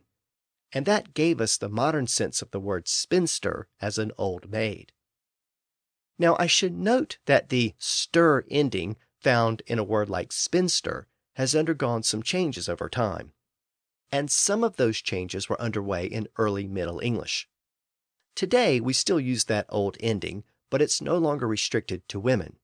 [0.75, 4.91] and that gave us the modern sense of the word spinster as an old maid.
[6.19, 11.55] Now, I should note that the ster ending found in a word like spinster has
[11.55, 13.31] undergone some changes over time,
[14.11, 17.47] and some of those changes were underway in early Middle English.
[18.35, 22.57] Today, we still use that old ending, but it's no longer restricted to women.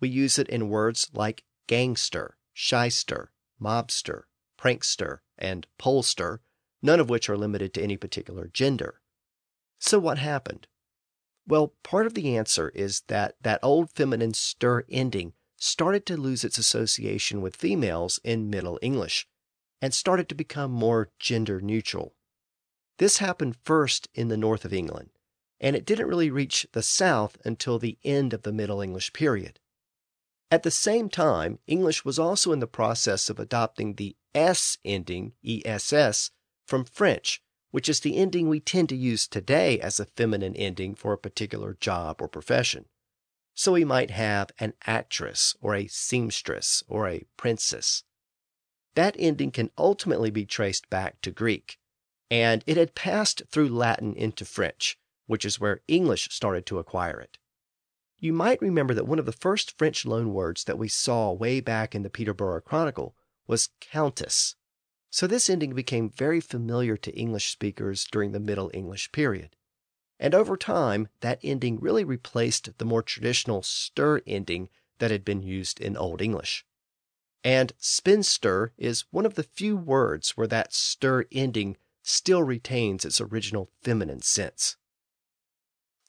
[0.00, 4.24] We use it in words like gangster, shyster, mobster,
[4.58, 6.38] prankster, and pollster,
[6.82, 9.00] none of which are limited to any particular gender.
[9.78, 10.66] So, what happened?
[11.46, 16.44] Well, part of the answer is that that old feminine ster ending started to lose
[16.44, 19.26] its association with females in Middle English
[19.80, 22.14] and started to become more gender neutral.
[22.98, 25.10] This happened first in the north of England,
[25.60, 29.58] and it didn't really reach the south until the end of the Middle English period.
[30.50, 35.32] At the same time, English was also in the process of adopting the S ending,
[35.44, 36.30] ESS,
[36.66, 40.94] from French, which is the ending we tend to use today as a feminine ending
[40.94, 42.86] for a particular job or profession.
[43.54, 48.04] So we might have an actress or a seamstress or a princess.
[48.94, 51.78] That ending can ultimately be traced back to Greek,
[52.30, 57.20] and it had passed through Latin into French, which is where English started to acquire
[57.20, 57.38] it.
[58.24, 61.94] You might remember that one of the first French loanwords that we saw way back
[61.94, 63.14] in the Peterborough Chronicle
[63.46, 64.56] was countess,
[65.10, 69.56] so this ending became very familiar to English speakers during the Middle English period.
[70.18, 75.42] And over time, that ending really replaced the more traditional ster ending that had been
[75.42, 76.64] used in Old English.
[77.44, 83.20] And spinster is one of the few words where that ster ending still retains its
[83.20, 84.78] original feminine sense.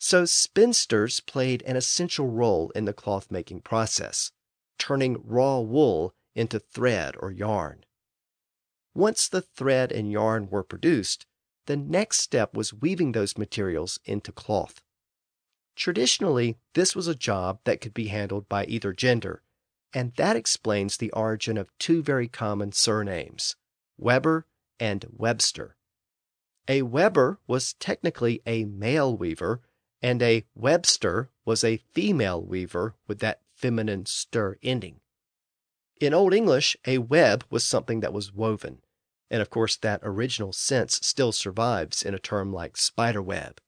[0.07, 4.31] So, spinsters played an essential role in the cloth making process,
[4.77, 7.85] turning raw wool into thread or yarn.
[8.93, 11.25] Once the thread and yarn were produced,
[11.65, 14.79] the next step was weaving those materials into cloth.
[15.75, 19.41] Traditionally, this was a job that could be handled by either gender,
[19.91, 23.55] and that explains the origin of two very common surnames,
[23.97, 24.45] Weber
[24.79, 25.77] and Webster.
[26.67, 29.63] A Weber was technically a male weaver,
[30.01, 34.99] and a Webster was a female weaver with that feminine ster ending.
[36.01, 38.81] In Old English, a web was something that was woven.
[39.31, 43.59] And of course, that original sense still survives in a term like spiderweb.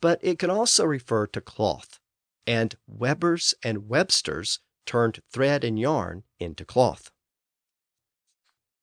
[0.00, 2.00] But it can also refer to cloth,
[2.46, 7.10] and Webers and Websters turned thread and yarn into cloth.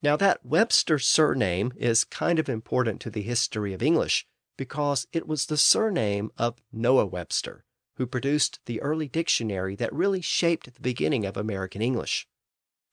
[0.01, 4.27] Now, that Webster surname is kind of important to the history of English
[4.57, 10.21] because it was the surname of Noah Webster, who produced the early dictionary that really
[10.21, 12.27] shaped the beginning of American English.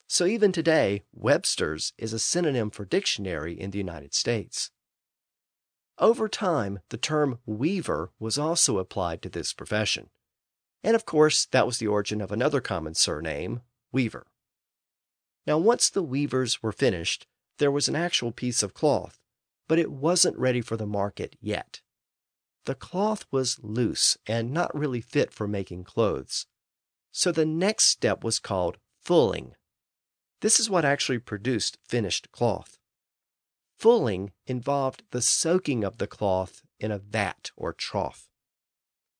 [0.06, 4.70] So even today, Webster's is a synonym for dictionary in the United States.
[5.98, 10.10] Over time, the term weaver was also applied to this profession.
[10.82, 13.60] And of course, that was the origin of another common surname,
[13.92, 14.26] Weaver.
[15.46, 17.26] Now, once the weavers were finished,
[17.58, 19.19] there was an actual piece of cloth,
[19.70, 21.80] but it wasn't ready for the market yet.
[22.64, 26.46] The cloth was loose and not really fit for making clothes.
[27.12, 29.54] So the next step was called fulling
[30.40, 32.78] This is what actually produced finished cloth.
[33.78, 38.28] Fulling involved the soaking of the cloth in a vat or trough.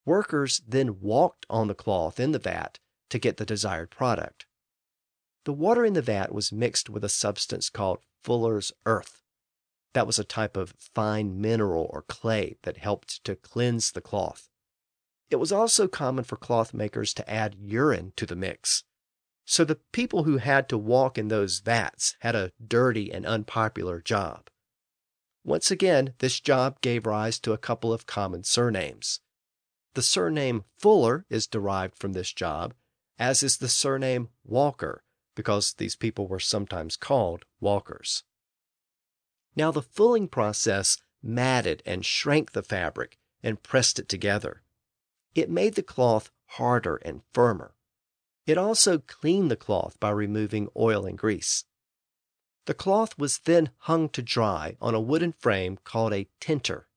[0.04, 2.80] Workers then walked on the cloth in the vat
[3.10, 4.46] to get the desired product.
[5.44, 9.20] The water in the vat was mixed with a substance called fuller's earth.
[9.92, 14.48] That was a type of fine mineral or clay that helped to cleanse the cloth.
[15.30, 18.84] It was also common for cloth makers to add urine to the mix.
[19.44, 24.00] So the people who had to walk in those vats had a dirty and unpopular
[24.00, 24.48] job.
[25.44, 29.20] Once again, this job gave rise to a couple of common surnames.
[29.94, 32.74] The surname Fuller is derived from this job,
[33.18, 35.02] as is the surname Walker,
[35.34, 38.22] because these people were sometimes called walkers.
[39.56, 44.62] Now, the fulling process matted and shrank the fabric and pressed it together.
[45.34, 47.74] It made the cloth harder and firmer.
[48.46, 51.64] It also cleaned the cloth by removing oil and grease.
[52.66, 56.88] The cloth was then hung to dry on a wooden frame called a tenter.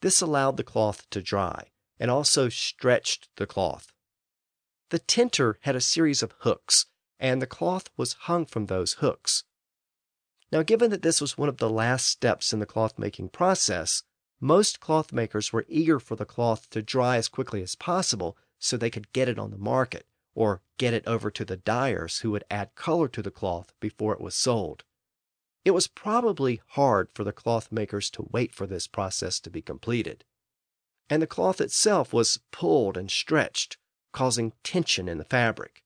[0.00, 3.92] This allowed the cloth to dry and also stretched the cloth.
[4.90, 6.86] The tenter had a series of hooks,
[7.18, 9.44] and the cloth was hung from those hooks.
[10.54, 14.04] Now, given that this was one of the last steps in the cloth making process,
[14.38, 18.76] most cloth makers were eager for the cloth to dry as quickly as possible so
[18.76, 22.30] they could get it on the market or get it over to the dyers who
[22.30, 24.84] would add color to the cloth before it was sold.
[25.64, 29.60] It was probably hard for the cloth makers to wait for this process to be
[29.60, 30.24] completed.
[31.10, 33.76] And the cloth itself was pulled and stretched,
[34.12, 35.82] causing tension in the fabric.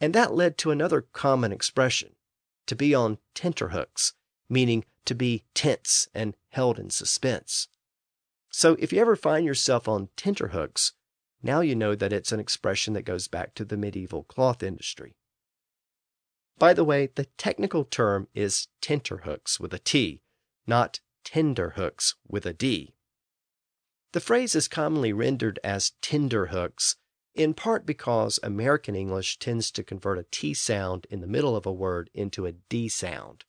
[0.00, 2.14] And that led to another common expression
[2.66, 4.14] to be on tenterhooks,
[4.48, 7.68] meaning to be tense and held in suspense.
[8.50, 10.92] So if you ever find yourself on tenterhooks,
[11.42, 15.14] now you know that it's an expression that goes back to the medieval cloth industry.
[16.58, 20.22] By the way, the technical term is tenterhooks with a T,
[20.66, 22.94] not tenderhooks with a D.
[24.12, 26.96] The phrase is commonly rendered as tenderhooks,
[27.34, 31.66] in part because American English tends to convert a T sound in the middle of
[31.66, 33.44] a word into a D sound,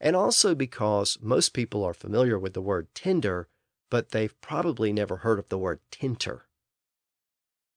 [0.00, 3.48] and also because most people are familiar with the word tender,
[3.90, 6.46] but they've probably never heard of the word tenter.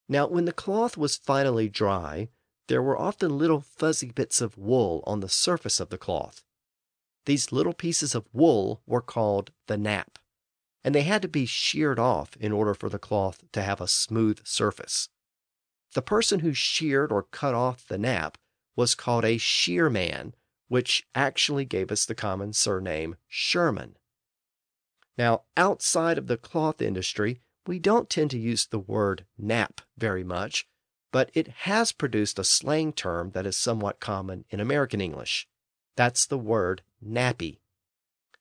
[0.08, 2.28] Now, when the cloth was finally dry,
[2.68, 6.44] there were often little fuzzy bits of wool on the surface of the cloth.
[7.24, 10.18] These little pieces of wool were called the nap,
[10.84, 13.88] and they had to be sheared off in order for the cloth to have a
[13.88, 15.08] smooth surface.
[15.96, 18.36] The person who sheared or cut off the nap
[18.76, 20.34] was called a shearman,
[20.68, 23.96] which actually gave us the common surname Sherman.
[25.16, 30.22] Now, outside of the cloth industry, we don't tend to use the word nap very
[30.22, 30.68] much,
[31.12, 35.48] but it has produced a slang term that is somewhat common in American English.
[35.96, 37.60] That's the word nappy.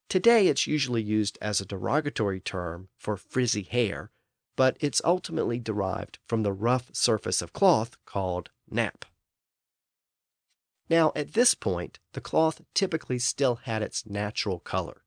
[0.09, 4.11] Today, it's usually used as a derogatory term for frizzy hair,
[4.55, 9.05] but it's ultimately derived from the rough surface of cloth called nap.
[10.89, 15.03] Now, at this point, the cloth typically still had its natural color.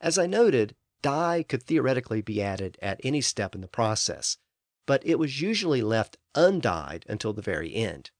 [0.00, 4.38] As I noted, Dye could theoretically be added at any step in the process,
[4.86, 8.10] but it was usually left undyed until the very end.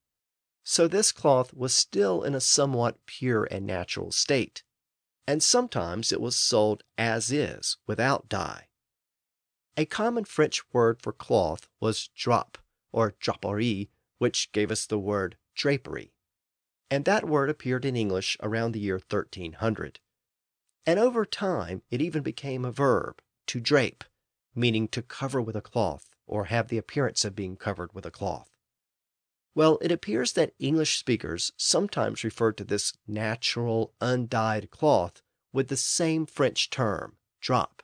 [0.63, 4.63] So this cloth was still in a somewhat pure and natural state,
[5.27, 8.69] and sometimes it was sold as is, without dye.
[9.79, 12.57] A common French word for cloth was drap,
[12.93, 16.15] or draperie, which gave us the word drapery.
[16.91, 20.01] And that word appeared in English around the year 1300.
[20.87, 24.05] And over time, it even became a verb, to drape,
[24.55, 28.11] meaning to cover with a cloth or have the appearance of being covered with a
[28.11, 28.57] cloth.
[29.55, 35.23] Well, it appears that English speakers sometimes refer to this natural, undyed cloth
[35.53, 37.83] with the same French term, drap.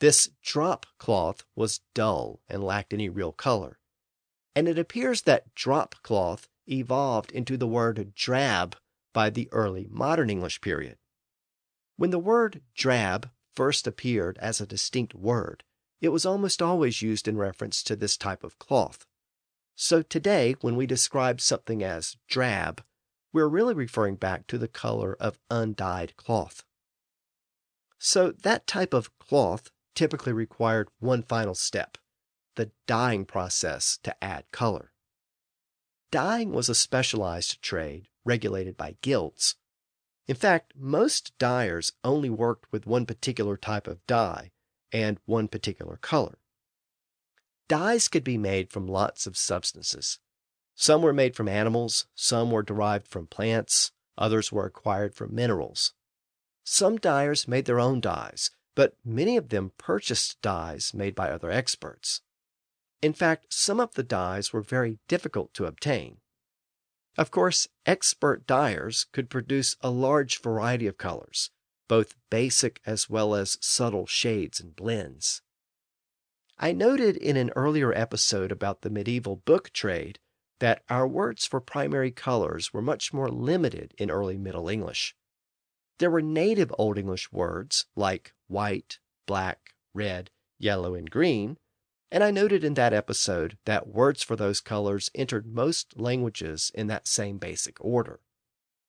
[0.00, 3.78] This drap cloth was dull and lacked any real color.
[4.56, 8.76] And it appears that drap cloth evolved into the word drab
[9.12, 10.96] by the early modern English period.
[11.96, 15.64] When the word drab first appeared as a distinct word,
[16.00, 19.04] it was almost always used in reference to this type of cloth.
[19.74, 22.82] So today, when we describe something as drab,
[23.34, 26.64] we're really referring back to the color of undyed cloth.
[27.98, 29.70] So that type of cloth
[30.00, 31.98] typically required one final step
[32.56, 34.92] the dyeing process to add color.
[36.10, 39.56] Dyeing was a specialized trade regulated by guilds
[40.30, 44.52] in fact, most dyers only worked with one particular type of dye
[44.92, 46.38] and one particular color.
[47.66, 50.20] Dyes could be made from lots of substances.
[50.76, 55.94] Some were made from animals, some were derived from plants, others were acquired from minerals.
[56.62, 61.50] Some dyers made their own dyes, but many of them purchased dyes made by other
[61.50, 62.22] experts.
[63.02, 66.16] In fact, some of the dyes were very difficult to obtain.
[67.18, 71.50] Of course, expert dyers could produce a large variety of colors,
[71.88, 75.42] both basic as well as subtle shades and blends.
[76.58, 80.18] I noted in an earlier episode about the medieval book trade
[80.58, 85.14] that our words for primary colors were much more limited in early Middle English.
[85.98, 91.56] There were native Old English words like white, black, red, yellow, and green,
[92.10, 96.88] and I noted in that episode that words for those colors entered most languages in
[96.88, 98.20] that same basic order.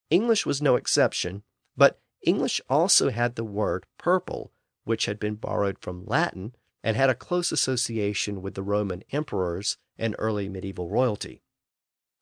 [0.10, 1.44] English was no exception,
[1.78, 4.52] but English also had the word purple,
[4.84, 9.78] which had been borrowed from Latin and had a close association with the Roman emperors
[9.98, 11.44] and early medieval royalty.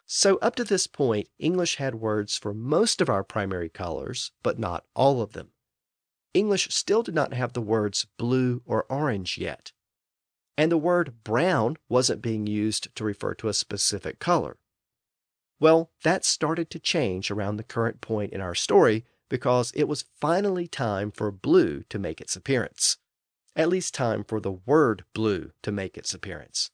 [0.05, 4.59] So, up to this point, English had words for most of our primary colors, but
[4.59, 5.51] not all of them.
[6.33, 9.71] English still did not have the words blue or orange yet.
[10.57, 14.57] And the word brown wasn't being used to refer to a specific color.
[15.59, 20.05] Well, that started to change around the current point in our story because it was
[20.19, 22.97] finally time for blue to make its appearance.
[23.55, 26.71] At least time for the word blue to make its appearance.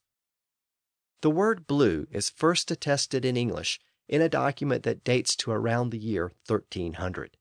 [1.22, 5.90] The word blue is first attested in English in a document that dates to around
[5.90, 7.36] the year 1300.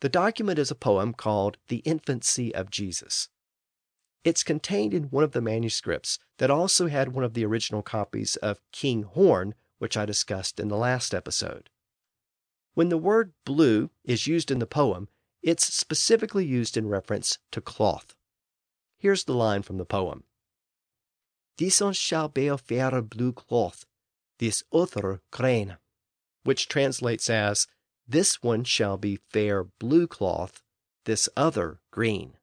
[0.00, 3.28] The document is a poem called The Infancy of Jesus.
[4.22, 8.36] It's contained in one of the manuscripts that also had one of the original copies
[8.36, 11.68] of King Horn, which I discussed in the last episode.
[12.74, 15.08] When the word blue is used in the poem,
[15.42, 18.14] it's specifically used in reference to cloth.
[18.98, 20.24] Here's the line from the poem
[21.56, 23.84] This one shall bear fair blue cloth,
[24.38, 25.76] this other green,
[26.44, 27.66] which translates as
[28.08, 30.62] this one shall be fair blue cloth,
[31.04, 32.34] this other green.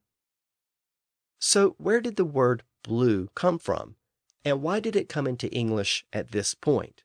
[1.39, 3.95] So, where did the word blue come from?
[4.43, 7.03] And why did it come into English at this point?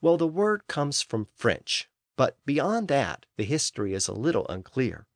[0.00, 5.06] Well, the word comes from French, but beyond that, the history is a little unclear.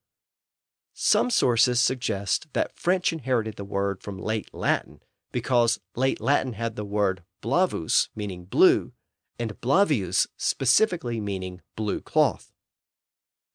[0.95, 6.76] Some sources suggest that French inherited the word from late Latin because late Latin had
[6.76, 8.93] the word blavus, meaning blue,
[9.39, 12.53] and blavius specifically meaning blue cloth.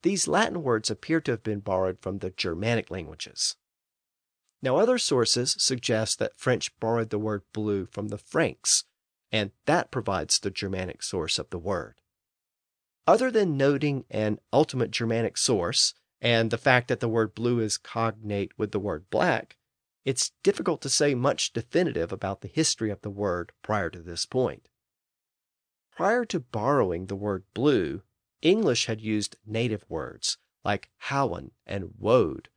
[0.02, 3.56] These Latin words appear to have been borrowed from the Germanic languages.
[4.62, 8.84] Now, other sources suggest that French borrowed the word blue from the Franks,
[9.30, 12.00] and that provides the Germanic source of the word.
[13.06, 17.76] Other than noting an ultimate Germanic source and the fact that the word blue is
[17.76, 19.58] cognate with the word black,
[20.04, 24.24] it's difficult to say much definitive about the history of the word prior to this
[24.24, 24.68] point.
[25.96, 28.02] Prior to borrowing the word blue,
[28.42, 32.48] English had used native words like howen and woad,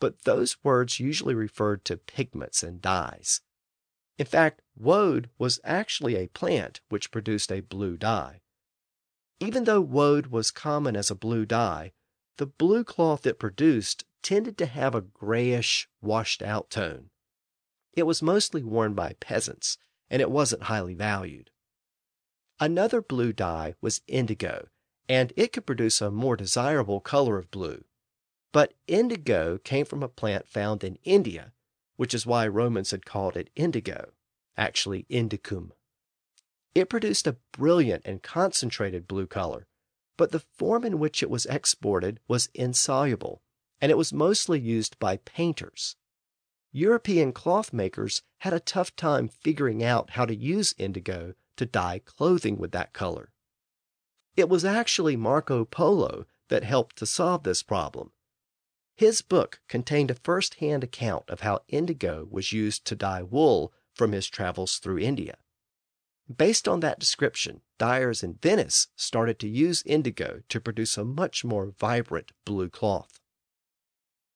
[0.00, 3.40] but those words usually referred to pigments and dyes.
[4.18, 8.42] In fact, woad was actually a plant which produced a blue dye.
[9.40, 11.92] Even though woad was common as a blue dye,
[12.36, 17.08] the blue cloth it produced tended to have a grayish, washed out tone.
[17.94, 19.78] It was mostly worn by peasants,
[20.10, 21.50] and it wasn't highly valued.
[22.60, 24.68] Another blue dye was indigo,
[25.08, 27.84] and it could produce a more desirable color of blue.
[28.52, 31.52] But indigo came from a plant found in India,
[31.96, 34.12] which is why Romans had called it indigo,
[34.56, 35.72] actually indicum.
[36.74, 39.66] It produced a brilliant and concentrated blue color,
[40.16, 43.42] but the form in which it was exported was insoluble,
[43.80, 45.96] and it was mostly used by painters.
[46.70, 52.00] European cloth makers had a tough time figuring out how to use indigo to dye
[52.04, 53.32] clothing with that color.
[54.36, 58.10] It was actually Marco Polo that helped to solve this problem.
[58.96, 63.72] His book contained a first hand account of how indigo was used to dye wool
[63.92, 65.36] from his travels through India.
[66.34, 71.44] Based on that description, dyers in Venice started to use indigo to produce a much
[71.44, 73.20] more vibrant blue cloth.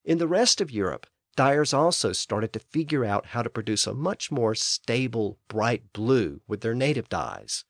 [0.05, 3.93] In the rest of Europe, dyers also started to figure out how to produce a
[3.93, 7.65] much more stable, bright blue with their native dyes.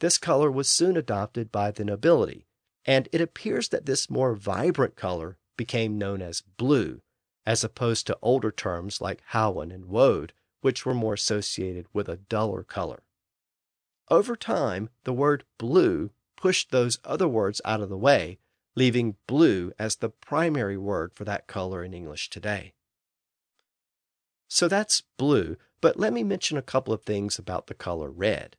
[0.00, 2.46] This color was soon adopted by the nobility,
[2.84, 7.00] and it appears that this more vibrant color became known as blue,
[7.46, 12.16] as opposed to older terms like howen and woad, which were more associated with a
[12.16, 13.02] duller color.
[14.10, 18.38] Over time, the word blue pushed those other words out of the way,
[18.74, 22.74] leaving blue as the primary word for that color in English today.
[24.48, 28.56] So that's blue, but let me mention a couple of things about the color red.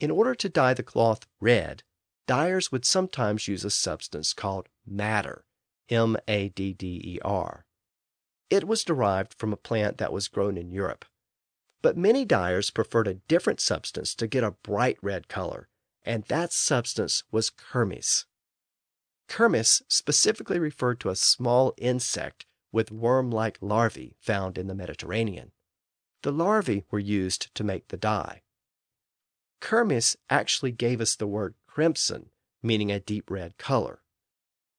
[0.00, 1.82] In order to dye the cloth red,
[2.26, 5.44] dyers would sometimes use a substance called madder,
[5.88, 7.64] M A D D E R.
[8.50, 11.04] It was derived from a plant that was grown in Europe.
[11.82, 15.68] But many dyers preferred a different substance to get a bright red color,
[16.04, 18.24] and that substance was kermes.
[19.28, 25.52] Kermes specifically referred to a small insect with worm like larvae found in the Mediterranean.
[26.22, 28.42] The larvae were used to make the dye.
[29.60, 32.30] Kermes actually gave us the word crimson,
[32.62, 34.02] meaning a deep red color.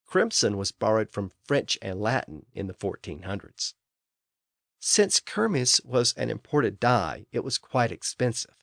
[0.05, 3.73] Crimson was borrowed from French and Latin in the 1400s.
[4.79, 8.55] Since kermes was an imported dye, it was quite expensive.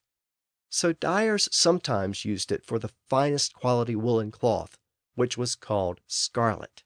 [0.69, 4.79] So dyers sometimes used it for the finest quality woolen cloth,
[5.17, 6.85] which was called scarlet.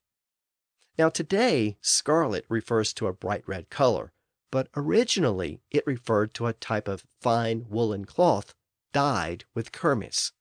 [0.98, 4.12] Now, today, scarlet refers to a bright red color,
[4.50, 8.54] but originally it referred to a type of fine woolen cloth
[8.92, 10.32] dyed with kermes.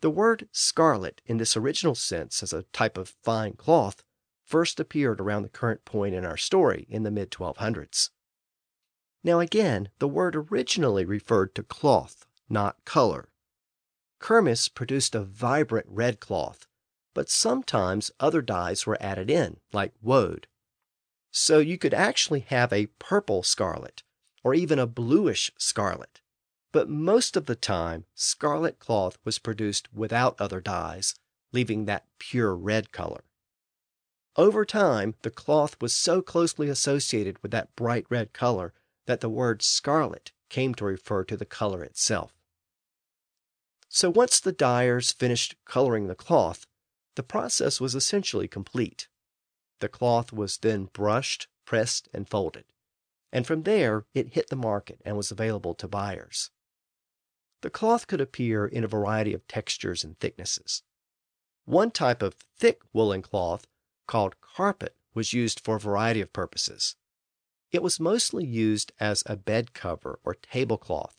[0.00, 4.02] The word scarlet, in this original sense as a type of fine cloth,
[4.44, 8.10] first appeared around the current point in our story in the mid 1200s.
[9.22, 13.28] Now, again, the word originally referred to cloth, not color.
[14.18, 16.66] Kermes produced a vibrant red cloth,
[17.14, 20.46] but sometimes other dyes were added in, like woad.
[21.30, 24.02] So you could actually have a purple scarlet,
[24.42, 26.22] or even a bluish scarlet
[26.72, 31.14] but most of the time, scarlet cloth was produced without other dyes,
[31.52, 33.24] leaving that pure red color.
[34.36, 38.72] Over time, the cloth was so closely associated with that bright red color
[39.06, 42.32] that the word scarlet came to refer to the color itself.
[43.90, 46.66] So once the dyers finished coloring the cloth,
[47.14, 49.08] the process was essentially complete.
[49.80, 52.64] The cloth was then brushed, pressed, and folded.
[53.32, 56.50] And from there, it hit the market and was available to buyers.
[57.62, 60.82] The cloth could appear in a variety of textures and thicknesses.
[61.64, 63.66] One type of thick woolen cloth,
[64.06, 66.96] called carpet, was used for a variety of purposes.
[67.70, 71.16] It was mostly used as a bed cover or tablecloth.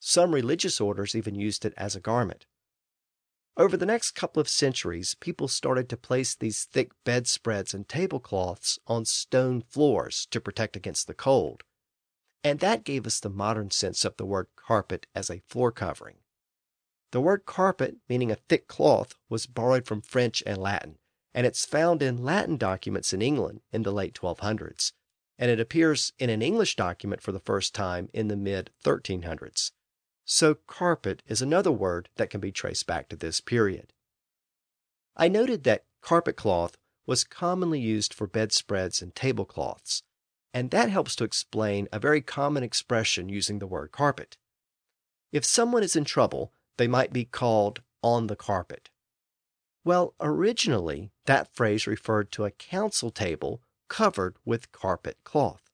[0.00, 2.46] Some religious orders even used it as a garment.
[3.58, 8.78] Over the next couple of centuries, people started to place these thick bedspreads and tablecloths
[8.86, 11.64] on stone floors to protect against the cold
[12.44, 16.16] and that gave us the modern sense of the word carpet as a floor covering.
[17.10, 20.98] The word carpet, meaning a thick cloth, was borrowed from French and Latin,
[21.34, 24.92] and it's found in Latin documents in England in the late 1200s,
[25.38, 29.72] and it appears in an English document for the first time in the mid 1300s.
[30.30, 33.94] So, carpet is another word that can be traced back to this period.
[35.16, 36.76] I noted that carpet cloth
[37.06, 40.02] was commonly used for bedspreads and tablecloths,
[40.52, 44.36] and that helps to explain a very common expression using the word carpet.
[45.32, 48.90] If someone is in trouble, they might be called on the carpet.
[49.82, 55.70] Well, originally, that phrase referred to a council table covered with carpet cloth.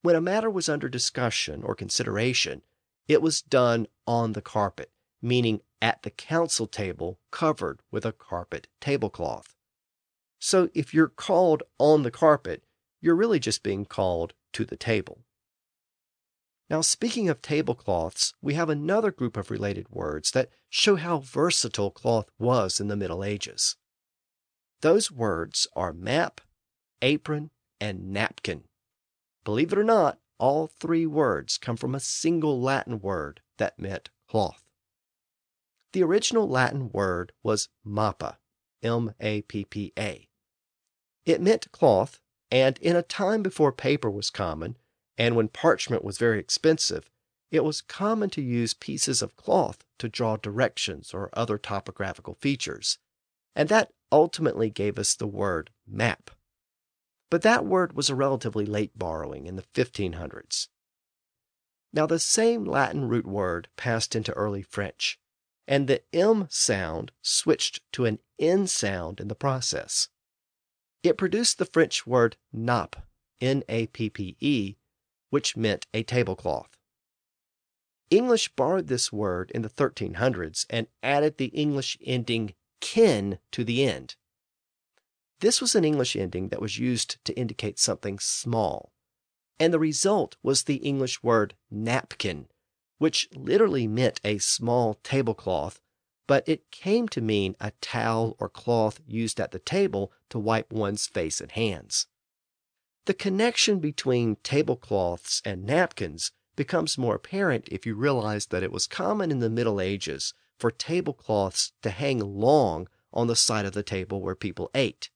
[0.00, 2.62] When a matter was under discussion or consideration,
[3.08, 4.90] it was done on the carpet,
[5.22, 9.54] meaning at the council table covered with a carpet tablecloth.
[10.38, 12.64] So if you're called on the carpet,
[13.00, 15.24] you're really just being called to the table.
[16.68, 21.92] Now, speaking of tablecloths, we have another group of related words that show how versatile
[21.92, 23.76] cloth was in the Middle Ages.
[24.80, 26.40] Those words are map,
[27.02, 27.50] apron,
[27.80, 28.64] and napkin.
[29.44, 34.10] Believe it or not, all three words come from a single Latin word that meant
[34.28, 34.64] cloth.
[35.92, 38.36] The original Latin word was mappa,
[38.82, 40.28] M A P P A.
[41.24, 42.20] It meant cloth
[42.50, 44.76] and in a time before paper was common,
[45.18, 47.10] and when parchment was very expensive,
[47.50, 52.98] it was common to use pieces of cloth to draw directions or other topographical features.
[53.54, 56.30] And that ultimately gave us the word map.
[57.30, 60.68] But that word was a relatively late borrowing in the 1500s.
[61.92, 65.18] Now, the same Latin root word passed into early French,
[65.66, 70.08] and the M sound switched to an N sound in the process.
[71.02, 73.02] It produced the French word nappe,
[73.40, 74.76] N A P P E,
[75.30, 76.76] which meant a tablecloth.
[78.10, 83.82] English borrowed this word in the 1300s and added the English ending kin to the
[83.82, 84.16] end.
[85.40, 88.92] This was an English ending that was used to indicate something small,
[89.60, 92.48] and the result was the English word napkin,
[92.98, 95.80] which literally meant a small tablecloth
[96.26, 100.72] but it came to mean a towel or cloth used at the table to wipe
[100.72, 102.06] one's face and hands.
[103.04, 108.86] The connection between tablecloths and napkins becomes more apparent if you realize that it was
[108.86, 113.82] common in the Middle Ages for tablecloths to hang long on the side of the
[113.82, 115.10] table where people ate.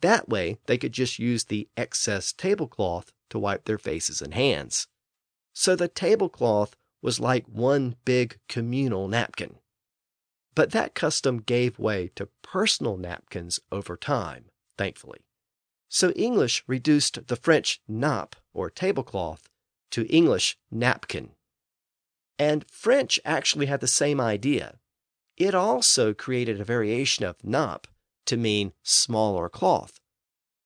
[0.00, 4.86] That way, they could just use the excess tablecloth to wipe their faces and hands.
[5.52, 9.56] So the tablecloth was like one big communal napkin.
[10.54, 14.46] But that custom gave way to personal napkins over time,
[14.76, 15.20] thankfully.
[15.88, 19.48] So English reduced the French nappe, or tablecloth,
[19.90, 21.30] to English napkin.
[22.38, 24.78] And French actually had the same idea.
[25.36, 27.86] It also created a variation of nappe
[28.26, 30.00] to mean smaller cloth.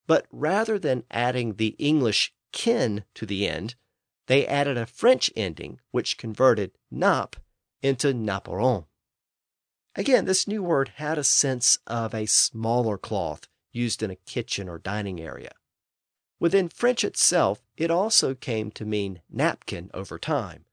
[0.07, 3.75] But rather than adding the English kin to the end,
[4.27, 7.37] they added a French ending which converted nappe
[7.83, 8.87] into napperon.
[9.95, 14.69] Again, this new word had a sense of a smaller cloth used in a kitchen
[14.69, 15.53] or dining area.
[16.41, 20.65] Within French itself, it also came to mean napkin over time,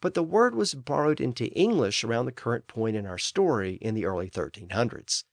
[0.00, 3.94] but the word was borrowed into English around the current point in our story in
[3.94, 5.24] the early 1300s.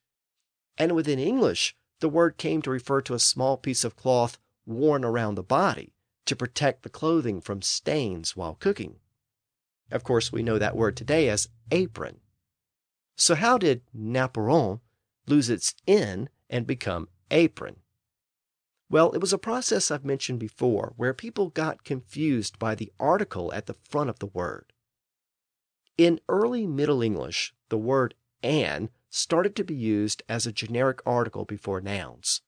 [0.78, 5.04] And within English, the word came to refer to a small piece of cloth worn
[5.04, 5.94] around the body
[6.26, 8.96] to protect the clothing from stains while cooking.
[9.90, 12.20] Of course, we know that word today as apron.
[13.16, 14.80] So, how did napperon
[15.26, 17.76] lose its N and become apron?
[18.90, 23.52] Well, it was a process I've mentioned before where people got confused by the article
[23.52, 24.72] at the front of the word.
[25.96, 31.44] In early Middle English, the word an started to be used as a generic article
[31.44, 32.42] before nouns,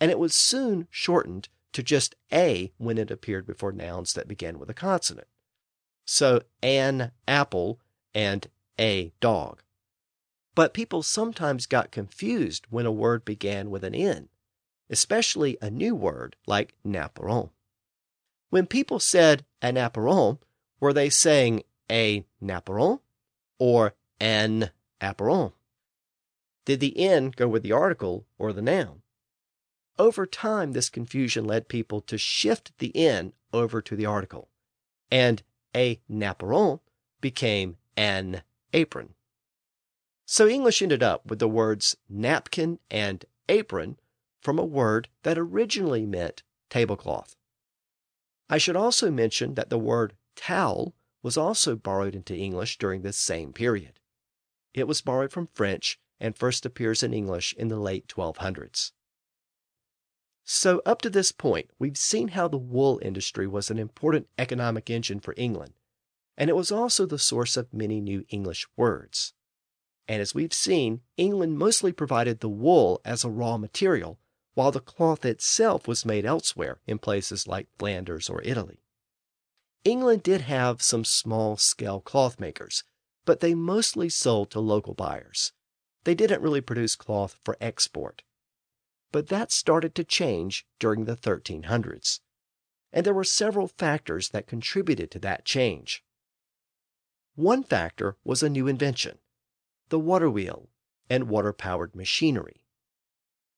[0.00, 4.58] and it was soon shortened to just a when it appeared before nouns that began
[4.58, 5.26] with a consonant.
[6.06, 7.80] So, an apple
[8.14, 8.46] and
[8.78, 9.62] a dog.
[10.54, 14.28] But people sometimes got confused when a word began with an N,
[14.88, 17.50] especially a new word like napperon.
[18.50, 20.38] When people said an napperon,
[20.78, 23.00] were they saying a napperon
[23.58, 25.52] or an apperon?
[26.66, 29.02] Did the N go with the article or the noun?
[29.98, 34.50] Over time, this confusion led people to shift the N over to the article,
[35.10, 35.42] and
[35.74, 36.80] a napperon
[37.20, 38.42] became an
[38.74, 39.14] apron.
[40.26, 43.98] So English ended up with the words napkin and apron
[44.40, 47.36] from a word that originally meant tablecloth.
[48.50, 53.16] I should also mention that the word towel was also borrowed into English during this
[53.16, 54.00] same period.
[54.74, 58.92] It was borrowed from French and first appears in English in the late 1200s.
[60.44, 64.88] So, up to this point, we've seen how the wool industry was an important economic
[64.88, 65.74] engine for England,
[66.36, 69.34] and it was also the source of many new English words.
[70.06, 74.20] And as we've seen, England mostly provided the wool as a raw material,
[74.54, 78.80] while the cloth itself was made elsewhere in places like Flanders or Italy.
[79.84, 82.84] England did have some small scale cloth makers,
[83.24, 85.52] but they mostly sold to local buyers.
[86.06, 88.22] They didn't really produce cloth for export.
[89.10, 92.20] But that started to change during the 1300s.
[92.92, 96.04] And there were several factors that contributed to that change.
[97.34, 99.18] One factor was a new invention
[99.88, 100.68] the water wheel,
[101.10, 102.62] and water powered machinery.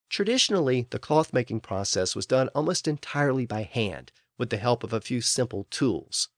[0.09, 4.95] Traditionally, the cloth making process was done almost entirely by hand with the help of
[4.95, 6.31] a few simple tools.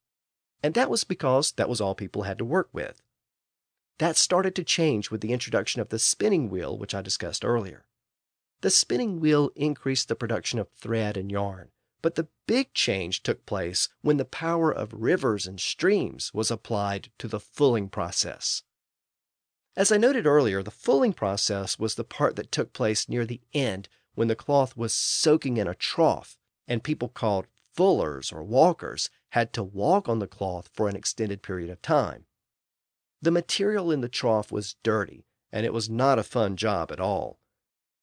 [0.60, 3.00] And that was because that was all people had to work with.
[4.00, 7.84] That started to change with the introduction of the spinning wheel, which I discussed earlier.
[8.62, 11.68] The spinning wheel increased the production of thread and yarn,
[12.00, 17.10] but the big change took place when the power of rivers and streams was applied
[17.18, 18.62] to the fulling process.
[19.76, 23.42] As I noted earlier, the fulling process was the part that took place near the
[23.52, 29.10] end when the cloth was soaking in a trough, and people called fullers or walkers
[29.32, 32.24] had to walk on the cloth for an extended period of time.
[33.22, 37.00] The material in the trough was dirty, and it was not a fun job at
[37.00, 37.38] all.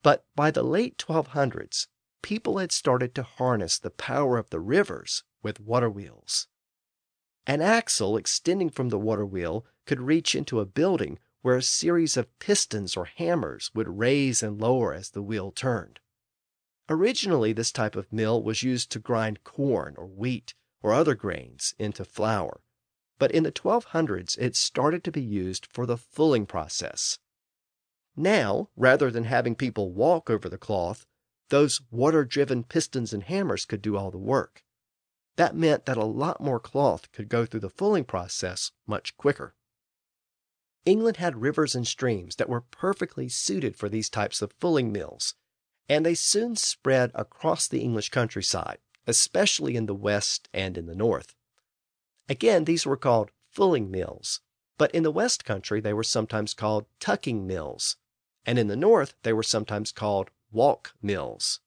[0.04, 1.88] But by the late 1200s,
[2.22, 6.48] people had started to harness the power of the rivers with water wheels.
[7.48, 12.18] An axle extending from the water wheel could reach into a building where a series
[12.18, 16.00] of pistons or hammers would raise and lower as the wheel turned.
[16.90, 21.74] Originally, this type of mill was used to grind corn or wheat or other grains
[21.80, 22.62] into flour,
[23.20, 27.20] but in the 1200s it started to be used for the fulling process.
[28.16, 31.06] Now, rather than having people walk over the cloth,
[31.50, 34.64] those water driven pistons and hammers could do all the work.
[35.38, 39.56] That meant that a lot more cloth could go through the fulling process much quicker.
[40.84, 45.36] England had rivers and streams that were perfectly suited for these types of fulling mills,
[45.88, 50.96] and they soon spread across the English countryside, especially in the west and in the
[50.96, 51.36] north.
[52.30, 54.42] Again, these were called fulling mills,
[54.78, 57.98] but in the West Country they were sometimes called tucking mills,
[58.46, 61.62] and in the North they were sometimes called walk mills.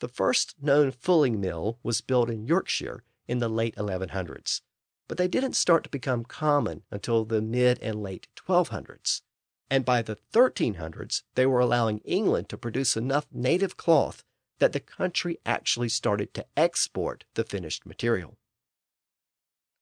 [0.00, 4.60] The first known fulling mill was built in Yorkshire in the late 1100s,
[5.08, 9.22] but they didn't start to become common until the mid and late 1200s.
[9.68, 14.22] And by the 1300s, they were allowing England to produce enough native cloth
[14.60, 18.38] that the country actually started to export the finished material.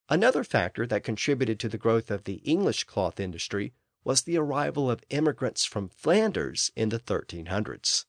[0.08, 3.72] Another factor that contributed to the growth of the English cloth industry
[4.04, 8.04] was the arrival of immigrants from Flanders in the 1300s.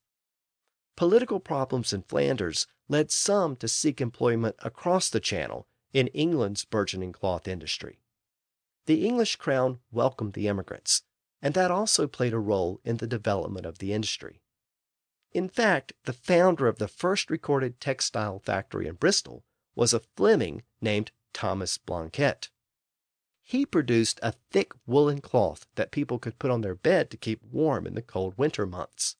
[0.96, 7.12] Political problems in Flanders led some to seek employment across the Channel in England's burgeoning
[7.12, 8.00] cloth industry.
[8.86, 11.04] The English crown welcomed the immigrants,
[11.42, 14.42] and that also played a role in the development of the industry.
[15.32, 19.44] In fact, the founder of the first recorded textile factory in Bristol
[19.76, 22.50] was a Fleming named Thomas Blanquet.
[23.44, 27.44] He produced a thick woolen cloth that people could put on their bed to keep
[27.44, 29.18] warm in the cold winter months.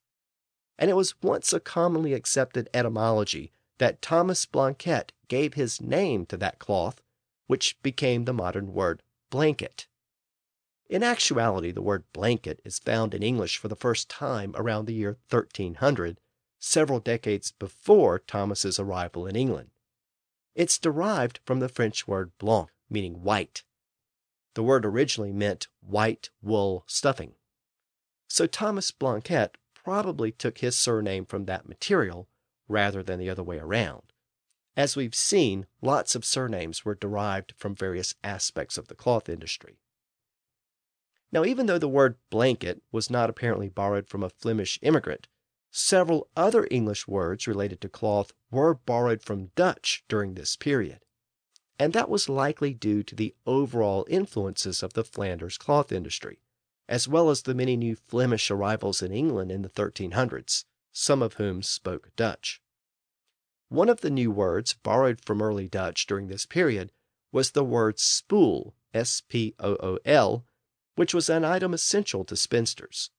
[0.80, 6.38] And it was once a commonly accepted etymology that Thomas Blanquet gave his name to
[6.38, 7.04] that cloth,
[7.46, 9.86] which became the modern word blanket.
[10.90, 14.96] In actuality, the word blanket is found in English for the first time around the
[14.96, 16.20] year 1300,
[16.58, 19.70] several decades before Thomas's arrival in England.
[20.58, 23.64] It's derived from the French word blanc, meaning white.
[24.56, 27.36] The word originally meant white wool stuffing.
[28.28, 32.28] So Thomas Blanquet probably took his surname from that material
[32.68, 34.12] rather than the other way around.
[34.76, 39.78] As we've seen, lots of surnames were derived from various aspects of the cloth industry.
[41.32, 45.28] Now, even though the word blanket was not apparently borrowed from a Flemish immigrant,
[45.72, 51.00] several other English words related to cloth were borrowed from Dutch during this period.
[51.80, 56.40] And that was likely due to the overall influences of the Flanders cloth industry,
[56.90, 61.34] as well as the many new Flemish arrivals in England in the 1300s, some of
[61.34, 62.62] whom spoke Dutch.
[63.70, 66.92] One of the new words borrowed from early Dutch during this period
[67.32, 70.46] was the word spool, S P O O L,
[70.96, 73.12] which was an item essential to spinsters.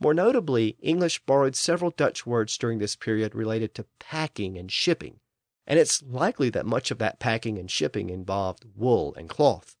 [0.00, 5.20] More notably, English borrowed several Dutch words during this period related to packing and shipping,
[5.66, 9.76] and it's likely that much of that packing and shipping involved wool and cloth.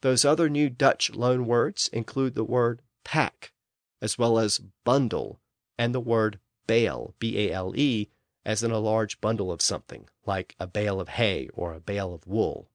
[0.00, 3.52] Those other new Dutch loan words include the word pack,
[4.00, 5.40] as well as bundle,
[5.78, 8.08] and the word bale, B A L E,
[8.44, 12.12] as in a large bundle of something, like a bale of hay or a bale
[12.12, 12.68] of wool.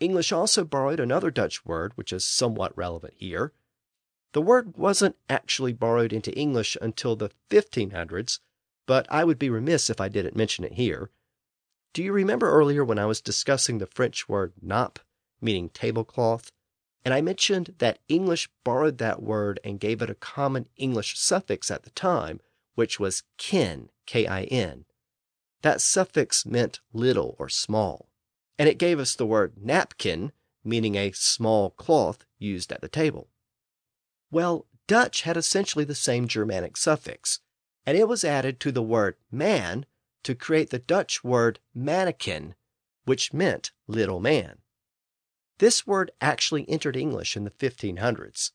[0.00, 3.52] English also borrowed another Dutch word, which is somewhat relevant here.
[4.32, 8.40] The word wasn't actually borrowed into English until the 1500s,
[8.86, 11.10] but I would be remiss if I didn't mention it here.
[11.92, 14.98] Do you remember earlier when I was discussing the French word nappe,
[15.40, 16.52] meaning tablecloth,
[17.04, 21.70] and I mentioned that English borrowed that word and gave it a common English suffix
[21.70, 22.40] at the time,
[22.74, 24.84] which was kin, K I N.
[25.62, 28.08] That suffix meant little or small
[28.58, 30.32] and it gave us the word napkin,
[30.64, 33.28] meaning a small cloth used at the table.
[34.30, 37.40] Well, Dutch had essentially the same Germanic suffix,
[37.86, 39.86] and it was added to the word man
[40.22, 42.54] to create the Dutch word mannequin,
[43.04, 44.58] which meant little man.
[45.58, 48.52] This word actually entered English in the 1500s.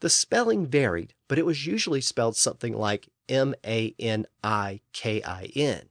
[0.00, 5.22] The spelling varied, but it was usually spelled something like M A N I K
[5.22, 5.88] I N.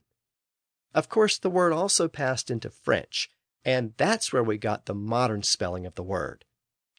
[0.94, 3.30] Of course, the word also passed into French,
[3.64, 6.44] and that's where we got the modern spelling of the word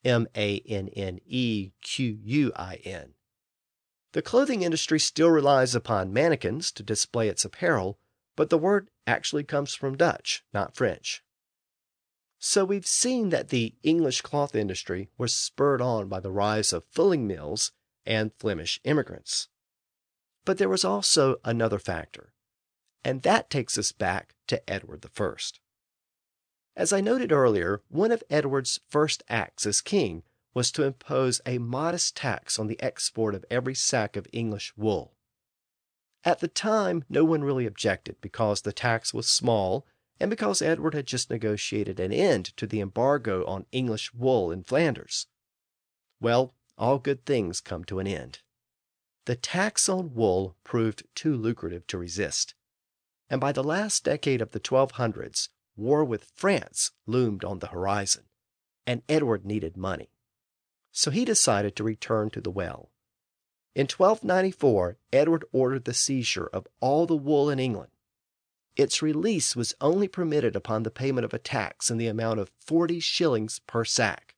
[0.05, 3.15] M A N N E Q U I N.
[4.13, 7.99] The clothing industry still relies upon mannequins to display its apparel,
[8.37, 11.23] but the word actually comes from Dutch, not French.
[12.39, 16.85] So we've seen that the English cloth industry was spurred on by the rise of
[16.91, 17.73] fulling mills
[18.07, 19.49] and Flemish immigrants.
[20.45, 22.33] But there was also another factor
[23.05, 25.35] and that takes us back to Edward I.
[26.81, 30.23] As I noted earlier, one of Edward's first acts as king
[30.55, 35.13] was to impose a modest tax on the export of every sack of English wool.
[36.25, 39.87] At the time, no one really objected because the tax was small
[40.19, 44.63] and because Edward had just negotiated an end to the embargo on English wool in
[44.63, 45.27] Flanders.
[46.19, 48.39] Well, all good things come to an end.
[49.27, 52.55] The tax on wool proved too lucrative to resist
[53.29, 58.25] and by the last decade of the 1200s, war with France loomed on the horizon,
[58.87, 60.11] and Edward needed money.
[60.93, 62.91] So he decided to return to the well.
[63.75, 67.93] In 1294, Edward ordered the seizure of all the wool in England.
[68.77, 72.51] its release was only permitted upon the payment of a tax in the amount of
[72.61, 74.35] 40 shillings per sack.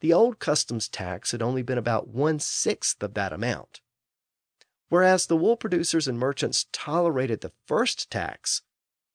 [0.00, 3.80] The old customs tax had only been about one sixth of that amount.
[4.88, 8.62] Whereas the wool producers and merchants tolerated the first tax,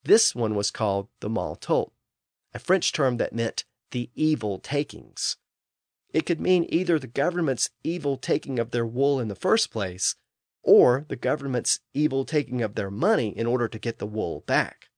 [0.05, 1.91] this one was called the maltôte,
[2.53, 5.37] a French term that meant the evil takings.
[6.13, 10.15] It could mean either the government's evil taking of their wool in the first place,
[10.63, 14.89] or the government's evil taking of their money in order to get the wool back.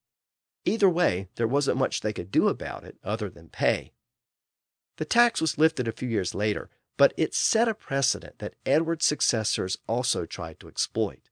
[0.66, 3.94] Either way, there wasn't much they could do about it other than pay.
[4.98, 9.06] The tax was lifted a few years later, but it set a precedent that Edward's
[9.06, 11.30] successors also tried to exploit.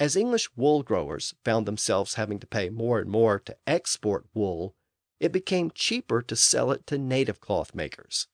[0.00, 4.74] As English wool growers found themselves having to pay more and more to export wool,
[5.20, 8.26] it became cheaper to sell it to native cloth makers.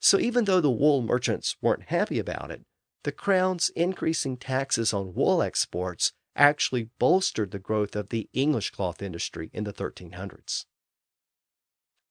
[0.00, 2.64] So even though the wool merchants weren't happy about it,
[3.02, 9.02] the crown's increasing taxes on wool exports actually bolstered the growth of the English cloth
[9.02, 10.64] industry in the 1300s.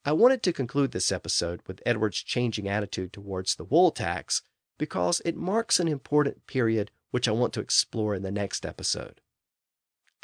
[0.04, 4.44] I wanted to conclude this episode with Edward's changing attitude towards the wool tax
[4.78, 9.22] because it marks an important period which I want to explore in the next episode.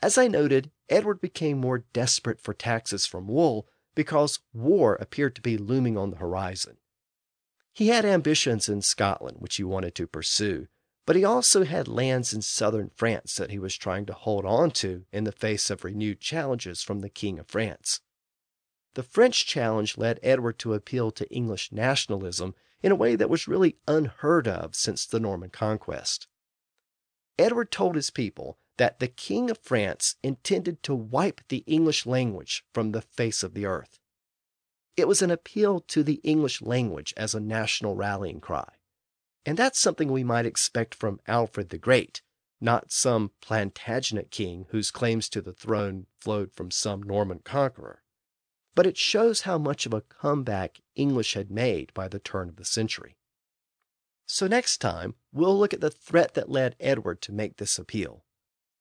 [0.04, 5.42] As I noted, Edward became more desperate for taxes from wool because war appeared to
[5.42, 6.76] be looming on the horizon.
[7.72, 10.68] He had ambitions in Scotland which he wanted to pursue,
[11.06, 14.72] but he also had lands in southern France that he was trying to hold on
[14.72, 18.02] to in the face of renewed challenges from the King of France.
[18.96, 23.48] The French challenge led Edward to appeal to English nationalism in a way that was
[23.48, 26.28] really unheard of since the Norman conquest.
[27.42, 32.64] Edward told his people that the King of France intended to wipe the English language
[32.74, 34.00] from the face of the earth.
[34.96, 38.74] It was an appeal to the English language as a national rallying cry.
[39.46, 42.22] And that's something we might expect from Alfred the Great,
[42.60, 48.04] not some Plantagenet king whose claims to the throne flowed from some Norman conqueror
[48.74, 52.56] but it shows how much of a comeback English had made by the turn of
[52.56, 53.18] the century.
[54.34, 58.24] So, next time, we'll look at the threat that led Edward to make this appeal.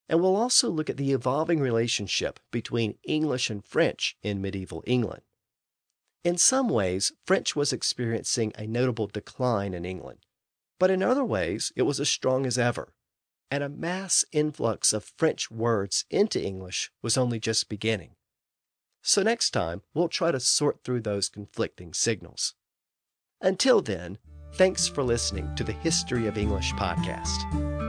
[0.08, 5.22] And we'll also look at the evolving relationship between English and French in medieval England.
[6.22, 10.20] In some ways, French was experiencing a notable decline in England,
[10.78, 12.94] but in other ways, it was as strong as ever,
[13.50, 18.14] and a mass influx of French words into English was only just beginning.
[19.02, 22.54] So next time, we'll try to sort through those conflicting signals.
[23.40, 24.18] Until then,
[24.52, 27.79] thanks for listening to the History of English podcast.